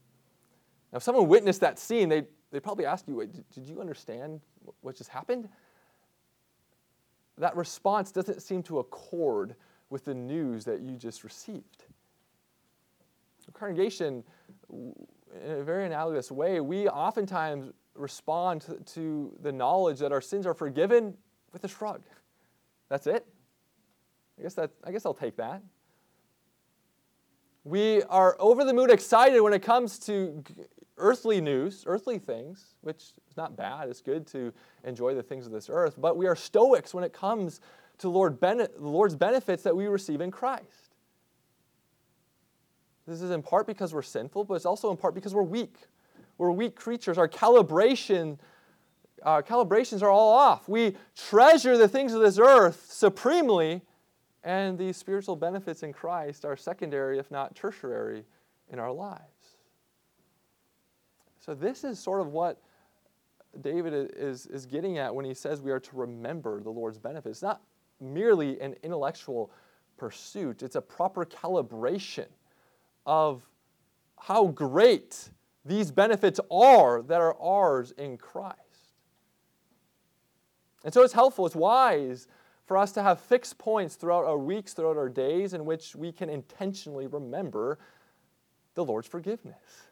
Now, 0.93 0.97
if 0.97 1.03
someone 1.03 1.29
witnessed 1.29 1.61
that 1.61 1.79
scene, 1.79 2.09
they'd, 2.09 2.27
they'd 2.51 2.63
probably 2.63 2.87
ask 2.87 3.07
you, 3.07 3.25
did 3.53 3.69
you 3.69 3.81
understand 3.81 4.41
what 4.81 4.97
just 4.97 5.11
happened? 5.11 5.49
That 7.39 7.55
response 7.57 8.13
doesn't 8.13 8.41
seem 8.43 8.63
to 8.65 8.79
accord 8.79 9.55
with 9.91 10.05
the 10.05 10.15
news 10.15 10.65
that 10.65 10.81
you 10.81 10.97
just 10.97 11.23
received. 11.23 11.85
The 13.45 13.53
congregation 13.53 14.25
in 14.71 15.51
a 15.51 15.63
very 15.63 15.87
analogous 15.87 16.33
way, 16.33 16.61
we 16.61 16.89
oftentimes 16.89 17.73
respond 17.95 18.65
to 18.87 19.33
the 19.41 19.53
knowledge 19.53 19.99
that 20.01 20.13
our 20.13 20.21
sins 20.21 20.47
are 20.47 20.55
forgiven 20.55 21.17
with 21.57 21.65
a 21.65 21.75
shrug. 21.75 22.03
That's 22.91 23.07
it. 23.07 23.27
I 24.39 24.43
guess, 24.43 24.55
that, 24.55 24.71
I 24.85 24.93
guess 24.93 25.07
I'll 25.07 25.15
take 25.15 25.37
that. 25.39 25.63
We 27.65 28.03
are 28.03 28.37
over 28.39 28.63
the 28.63 28.75
moon 28.75 28.91
excited 28.91 29.41
when 29.41 29.55
it 29.55 29.63
comes 29.63 29.99
to 30.01 30.45
earthly 30.99 31.41
news, 31.41 31.85
earthly 31.87 32.19
things, 32.19 32.75
which 32.83 33.15
is 33.31 33.39
not 33.39 33.57
bad. 33.57 33.89
It's 33.89 34.03
good 34.03 34.27
to 34.29 34.53
enjoy 34.85 35.15
the 35.15 35.23
things 35.23 35.47
of 35.47 35.53
this 35.53 35.71
earth. 35.71 35.95
But 35.99 36.19
we 36.19 36.27
are 36.27 36.37
stoics 36.37 36.93
when 36.93 37.05
it 37.05 37.15
comes 37.15 37.63
to 37.99 38.11
Lord 38.11 38.39
the 38.39 38.69
Lord's 38.79 39.17
benefits 39.17 39.63
that 39.63 39.75
we 39.75 39.87
receive 39.87 40.21
in 40.21 40.31
Christ. 40.31 40.95
This 43.07 43.23
is 43.23 43.31
in 43.31 43.43
part 43.43 43.67
because 43.67 43.95
we're 43.95 44.03
sinful, 44.03 44.45
but 44.45 44.55
it's 44.55 44.67
also 44.67 44.91
in 44.91 44.99
part 44.99 45.15
because 45.15 45.35
we're 45.35 45.43
weak. 45.43 45.77
We're 46.37 46.51
weak 46.51 46.77
creatures. 46.77 47.17
Our 47.17 47.29
calibration, 47.29 48.39
our 49.23 49.43
calibrations 49.43 50.03
are 50.03 50.11
all 50.11 50.33
off. 50.33 50.69
We 50.69 50.97
treasure 51.17 51.77
the 51.77 51.89
things 51.89 52.13
of 52.13 52.21
this 52.21 52.39
earth 52.39 52.87
supremely, 52.91 53.83
and 54.45 54.79
the 54.79 54.93
spiritual 54.93 55.37
benefits 55.37 55.83
in 55.83 55.93
Christ 55.93 56.45
are 56.45 56.57
secondary, 56.57 57.19
if 57.19 57.31
not 57.31 57.55
tertiary, 57.55 58.25
in 58.71 58.79
our 58.79 58.93
lives. 58.93 59.23
So, 61.41 61.55
this 61.55 61.85
is 61.85 61.99
sort 61.99 62.21
of 62.21 62.29
what 62.29 62.61
David 63.61 64.13
is, 64.17 64.47
is 64.47 64.67
getting 64.67 64.99
at 64.99 65.15
when 65.15 65.25
he 65.25 65.35
says 65.35 65.61
we 65.63 65.71
are 65.71 65.81
to 65.81 65.97
remember 65.97 66.61
the 66.61 66.71
Lord's 66.71 66.99
benefits. 66.99 67.39
It's 67.39 67.43
not 67.43 67.63
merely 68.01 68.61
an 68.61 68.75
intellectual 68.83 69.51
pursuit, 69.97 70.63
it's 70.63 70.77
a 70.77 70.81
proper 70.81 71.25
calibration 71.25 72.27
of 73.07 73.43
how 74.19 74.49
great 74.49 75.31
these 75.65 75.91
benefits 75.91 76.39
are 76.51 77.03
that 77.03 77.21
are 77.21 77.37
ours 77.41 77.93
in 77.97 78.17
Christ. 78.19 78.66
And 80.87 80.95
so 80.95 81.03
it's 81.03 81.13
helpful, 81.13 81.47
it's 81.47 81.57
wise 81.57 82.29
for 82.65 82.79
us 82.79 82.93
to 82.93 83.03
have 83.03 83.21
fixed 83.21 83.59
points 83.59 83.97
throughout 83.97 84.25
our 84.25 84.39
weeks, 84.39 84.73
throughout 84.73 84.97
our 84.97 85.09
days, 85.09 85.53
in 85.53 85.65
which 85.65 85.97
we 85.97 86.13
can 86.13 86.31
intentionally 86.31 87.09
remember 87.09 87.81
the 88.77 88.85
Lord's 88.85 89.09
forgiveness. 89.09 89.89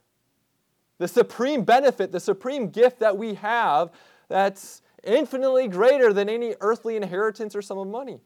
The 0.98 1.08
supreme 1.08 1.64
benefit, 1.64 2.12
the 2.12 2.20
supreme 2.20 2.68
gift 2.68 3.00
that 3.00 3.18
we 3.18 3.34
have 3.34 3.90
that's 4.28 4.82
infinitely 5.02 5.66
greater 5.66 6.12
than 6.12 6.28
any 6.28 6.54
earthly 6.60 6.94
inheritance 6.94 7.56
or 7.56 7.62
sum 7.62 7.78
of 7.78 7.88
money. 7.88 8.20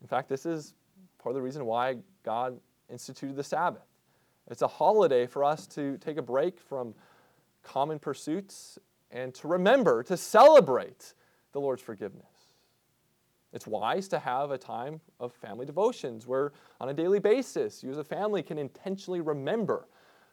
In 0.00 0.08
fact, 0.08 0.30
this 0.30 0.46
is 0.46 0.72
part 1.18 1.32
of 1.32 1.34
the 1.34 1.42
reason 1.42 1.66
why 1.66 1.96
God 2.22 2.58
instituted 2.88 3.36
the 3.36 3.44
Sabbath. 3.44 3.84
It's 4.50 4.62
a 4.62 4.68
holiday 4.68 5.26
for 5.26 5.44
us 5.44 5.66
to 5.68 5.98
take 5.98 6.16
a 6.16 6.22
break 6.22 6.58
from 6.58 6.94
common 7.62 7.98
pursuits 7.98 8.78
and 9.10 9.34
to 9.34 9.46
remember, 9.46 10.02
to 10.04 10.16
celebrate 10.16 11.12
the 11.54 11.60
Lord's 11.60 11.80
forgiveness. 11.80 12.26
It's 13.54 13.66
wise 13.66 14.08
to 14.08 14.18
have 14.18 14.50
a 14.50 14.58
time 14.58 15.00
of 15.20 15.32
family 15.32 15.64
devotions 15.64 16.26
where, 16.26 16.52
on 16.80 16.88
a 16.88 16.92
daily 16.92 17.20
basis, 17.20 17.82
you 17.82 17.90
as 17.90 17.98
a 17.98 18.04
family 18.04 18.42
can 18.42 18.58
intentionally 18.58 19.20
remember 19.20 19.88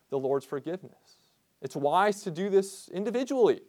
the 0.10 0.18
Lord's 0.18 0.46
forgiveness. 0.46 1.22
It's 1.62 1.76
wise 1.76 2.24
to 2.24 2.32
do 2.32 2.50
this 2.50 2.90
individually, 2.90 3.62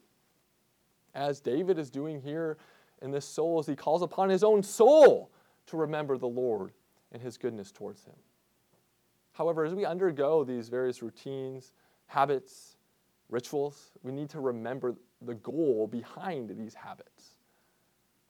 as 1.14 1.40
David 1.40 1.78
is 1.78 1.90
doing 1.90 2.22
here 2.22 2.56
in 3.02 3.10
this 3.10 3.26
soul 3.26 3.58
as 3.58 3.66
he 3.66 3.76
calls 3.76 4.00
upon 4.00 4.30
his 4.30 4.42
own 4.42 4.62
soul 4.62 5.30
to 5.66 5.76
remember 5.76 6.16
the 6.16 6.26
Lord 6.26 6.72
and 7.12 7.20
his 7.20 7.36
goodness 7.36 7.70
towards 7.70 8.04
him. 8.04 8.16
However, 9.34 9.66
as 9.66 9.74
we 9.74 9.84
undergo 9.84 10.44
these 10.44 10.70
various 10.70 11.02
routines, 11.02 11.74
habits, 12.06 12.76
rituals, 13.28 13.90
we 14.02 14.12
need 14.12 14.30
to 14.30 14.40
remember 14.40 14.94
the 15.20 15.34
goal 15.34 15.86
behind 15.86 16.48
these 16.56 16.74
habits. 16.74 17.31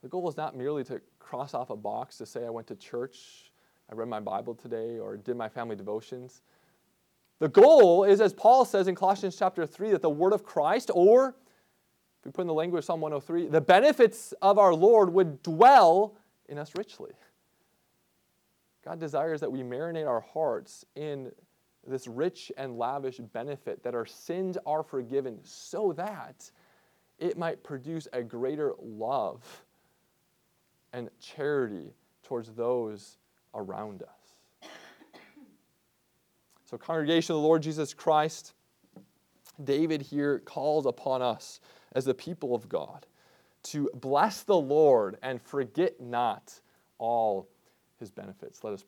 The 0.03 0.09
goal 0.09 0.27
is 0.27 0.35
not 0.35 0.55
merely 0.55 0.83
to 0.83 1.01
cross 1.17 1.53
off 1.53 1.69
a 1.69 1.77
box 1.77 2.17
to 2.17 2.25
say, 2.25 2.45
I 2.45 2.49
went 2.49 2.67
to 2.67 2.75
church, 2.75 3.51
I 3.89 3.95
read 3.95 4.09
my 4.09 4.19
Bible 4.19 4.53
today, 4.53 4.99
or 4.99 5.15
did 5.15 5.37
my 5.37 5.47
family 5.47 5.77
devotions. 5.77 6.41
The 7.39 7.47
goal 7.47 8.03
is, 8.03 8.19
as 8.19 8.33
Paul 8.33 8.65
says 8.65 8.87
in 8.87 8.95
Colossians 8.95 9.37
chapter 9.37 9.65
3, 9.65 9.91
that 9.91 10.01
the 10.01 10.09
word 10.09 10.33
of 10.33 10.43
Christ, 10.43 10.91
or 10.93 11.29
if 12.19 12.25
we 12.25 12.31
put 12.31 12.41
in 12.41 12.47
the 12.47 12.53
language 12.53 12.79
of 12.79 12.85
Psalm 12.85 12.99
103, 12.99 13.47
the 13.47 13.61
benefits 13.61 14.33
of 14.41 14.57
our 14.57 14.73
Lord 14.73 15.13
would 15.13 15.41
dwell 15.41 16.17
in 16.49 16.57
us 16.57 16.73
richly. 16.77 17.11
God 18.83 18.99
desires 18.99 19.39
that 19.39 19.51
we 19.51 19.63
marinate 19.63 20.07
our 20.07 20.19
hearts 20.19 20.85
in 20.95 21.31
this 21.87 22.07
rich 22.07 22.51
and 22.57 22.77
lavish 22.77 23.17
benefit, 23.17 23.83
that 23.83 23.95
our 23.95 24.05
sins 24.05 24.57
are 24.65 24.83
forgiven, 24.83 25.39
so 25.43 25.93
that 25.93 26.51
it 27.19 27.37
might 27.37 27.63
produce 27.63 28.09
a 28.11 28.21
greater 28.21 28.73
love 28.81 29.63
and 30.93 31.09
charity 31.19 31.93
towards 32.23 32.49
those 32.53 33.17
around 33.53 34.03
us. 34.03 34.69
So, 36.65 36.77
congregation 36.77 37.35
of 37.35 37.41
the 37.41 37.47
Lord 37.47 37.61
Jesus 37.61 37.93
Christ, 37.93 38.53
David 39.63 40.01
here 40.01 40.39
calls 40.39 40.87
upon 40.87 41.21
us 41.21 41.59
as 41.91 42.05
the 42.05 42.15
people 42.15 42.55
of 42.55 42.67
God 42.67 43.05
to 43.63 43.91
bless 43.93 44.41
the 44.41 44.57
Lord 44.57 45.17
and 45.21 45.39
forget 45.39 46.01
not 46.01 46.59
all 46.97 47.47
his 47.99 48.09
benefits. 48.09 48.63
Let 48.63 48.73
us 48.73 48.81